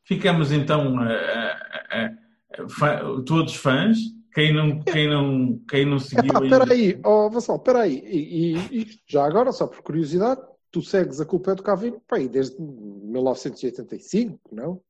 [0.04, 3.98] Ficamos então a- a- a- a- fa- todos fãs.
[4.34, 8.02] Quem não, quem não, quem não seguiu Epá, espera aí, oh, Vassal, espera aí.
[8.06, 10.40] E, e isto, já agora, só por curiosidade,
[10.72, 14.82] tu segues a culpa é do Cavino pá, desde 1985, não?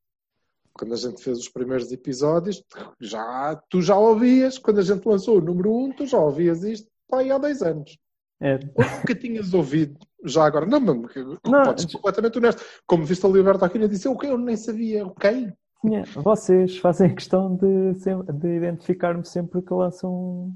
[0.73, 2.63] Quando a gente fez os primeiros episódios,
[2.99, 6.87] já, tu já ouvias, quando a gente lançou o número 1, tu já ouvias isto
[7.09, 7.97] pá, há 10 anos.
[8.41, 10.65] É, Ou nunca tinhas ouvido já agora?
[10.65, 12.63] Não, que- Não, podes ser completamente honesto.
[12.87, 15.53] Como viste a Liberta aqui, eu disse, o que eu nem sabia, ok?
[15.81, 17.93] tinha- vocês fazem questão de,
[18.33, 20.55] de identificar-me sempre que lançam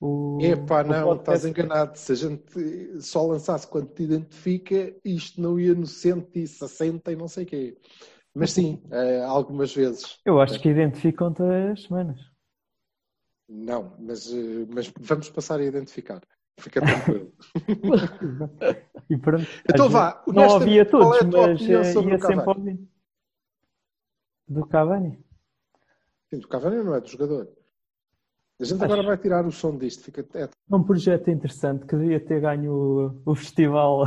[0.00, 0.38] o.
[0.40, 1.18] Epá, o não, podcast.
[1.20, 1.96] estás enganado.
[1.98, 7.28] Se a gente só lançasse quando te identifica, isto não ia no 160 e não
[7.28, 7.78] sei o quê.
[8.34, 10.18] Mas sim, eh, algumas vezes.
[10.24, 12.18] Eu acho que identificam todas as semanas.
[13.48, 16.22] Não, mas, eh, mas vamos passar a identificar.
[16.58, 17.32] Fica tranquilo.
[19.10, 19.46] E pronto.
[19.68, 22.48] Então vá, Não ouvia qual todos, é mas eh, ia sempre Cavani?
[22.48, 22.88] ouvindo.
[24.48, 25.18] Do Cavani?
[26.30, 27.48] Sim, o Cavani não é do jogador.
[28.60, 30.04] A gente Acho- agora vai tirar o som disto.
[30.04, 30.24] Fica...
[30.34, 32.72] É, É um projeto interessante que devia ter ganho
[33.26, 34.04] o, o festival.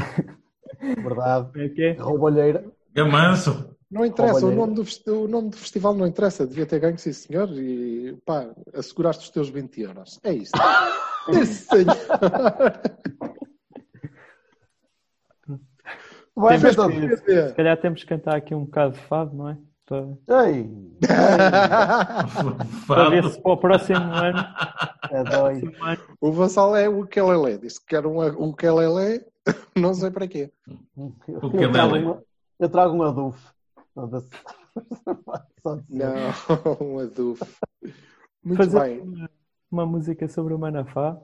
[0.80, 1.52] Verdade.
[1.52, 1.92] Como é que é?
[1.94, 2.66] Roubalheira.
[2.94, 3.76] Gamanso.
[3.92, 4.86] não interessa, o nome, do,
[5.24, 6.48] o nome do festival não interessa.
[6.48, 7.50] Devia ter ganho, sim senhor.
[7.52, 10.20] E pá, asseguraste os teus 20 euros.
[10.24, 10.58] É isto.
[11.26, 11.96] Sim, senhor.
[16.36, 16.90] Vai Temos então.
[16.90, 19.58] que- Se calhar temos que cantar aqui um bocado de fado, não é?
[19.88, 20.68] Para, Ei,
[22.88, 24.44] para ver se para o próximo ano.
[25.12, 25.72] é doido.
[26.20, 27.60] O Vassal é o Kelele.
[27.60, 29.24] Disse que era um, um Kelele,
[29.78, 30.52] não sei para quê.
[31.28, 32.22] Eu, que é trago uma-
[32.60, 33.54] eu trago um adufo.
[35.90, 36.16] Não,
[36.82, 37.46] um adufo.
[38.44, 39.00] Muito Fazer bem.
[39.02, 39.30] uma,
[39.72, 41.18] uma música sobre o Manafá.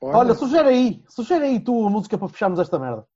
[0.00, 3.06] Olha, sugere aí, sugere aí tu a música para fecharmos esta merda.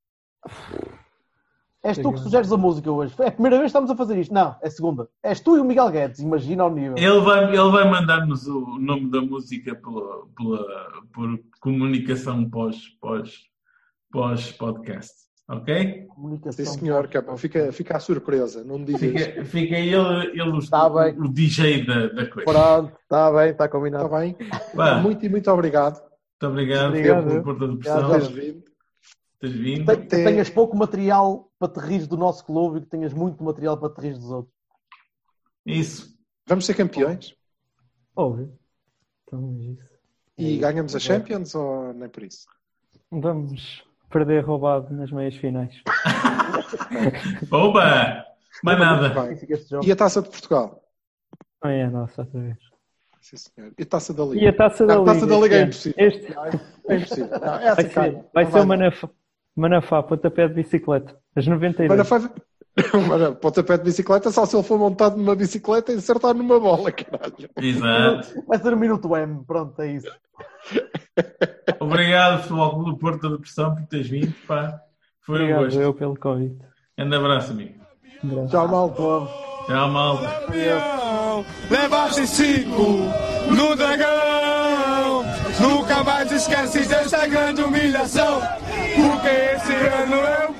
[1.82, 3.14] És tu que sugeres a música hoje.
[3.20, 4.34] É a primeira vez que estamos a fazer isto.
[4.34, 5.08] Não, é a segunda.
[5.22, 6.96] És tu e o Miguel Guedes, imagina o nível.
[6.96, 13.44] Ele vai, ele vai mandar-nos o nome da música pela, pela, por comunicação pós, pós,
[14.10, 15.25] pós podcast.
[15.48, 16.06] Ok?
[16.08, 16.64] Comunicação.
[16.64, 19.00] Sim, senhor, que é fica, fica a surpresa, não me digas.
[19.26, 21.14] Fica, fica ele, ele o, Tá bem.
[21.20, 22.50] o DJ da, da coisa.
[22.50, 24.04] Pronto, está bem, está combinado.
[24.06, 24.36] Está bem?
[24.74, 26.02] Vá, muito Muito e muito obrigado
[26.42, 27.26] obrigado, Obrigado.
[27.28, 28.10] pelo Porta de por Pressão.
[28.10, 28.64] teres vindo.
[29.40, 29.86] Teres vindo.
[29.86, 33.14] Tem- que Tem- tenhas pouco material para te rires do nosso clube e que tenhas
[33.14, 34.54] muito material para te rires dos outros.
[35.64, 36.14] Isso.
[36.46, 37.34] Vamos ser campeões
[38.14, 38.52] Óbvio.
[39.24, 39.82] Então, é isso.
[40.38, 42.46] e ganhamos a Champions ou nem por isso?
[43.10, 45.74] Vamos perder roubado nas meias finais.
[47.50, 48.24] Opa!
[48.62, 49.12] Mais nada.
[49.84, 50.82] E a taça de Portugal?
[51.62, 52.56] Não é a nossa outra vez.
[53.20, 53.72] Sim, senhor.
[53.78, 54.50] E a taça da E Liga?
[54.50, 55.10] a taça da Não, Liga.
[55.10, 55.94] a taça da Liga é impossível.
[56.06, 56.26] Este
[56.88, 57.28] É impossível.
[57.40, 58.12] Não, essa vai calha.
[58.12, 58.66] ser, vai Não ser o.
[58.66, 59.10] Manafá,
[59.56, 61.16] Manafá, pontapé de bicicleta.
[61.34, 61.88] As 92.
[61.88, 62.30] Mas não faz-
[63.08, 66.92] Mas, pontapé de bicicleta só se ele for montado numa bicicleta e acertar numa bola,
[66.92, 67.48] caralho.
[67.56, 68.44] Exato.
[68.46, 70.10] Vai ser o minuto M, pronto, é isso.
[71.80, 74.34] Obrigado, Futebol Clube do Porto da Pressão, por teres vindo.
[74.46, 74.78] Pá.
[75.22, 75.80] Foi um Obrigado gosto.
[75.80, 76.58] eu pelo convite.
[76.96, 77.74] Grande abraço, amigo.
[78.22, 78.48] Um abraço.
[78.50, 79.02] Tchau, malta.
[79.66, 80.46] Tchau, malta.
[81.70, 82.82] Levaste cinco
[83.50, 85.24] no dragão.
[85.60, 88.40] Nunca mais esquece dessa grande humilhação.
[88.40, 90.55] Porque esse ano é o ponto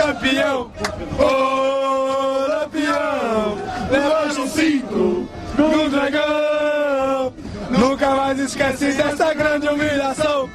[0.00, 0.70] campeão.
[1.18, 3.58] Ô lampião,
[3.90, 5.28] levaste cinco
[5.58, 7.32] no dragão.
[7.70, 10.48] Nunca mais esquece dessa grande humilhação.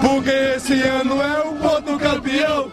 [0.00, 2.70] Porque esse ano é o ponto campeão.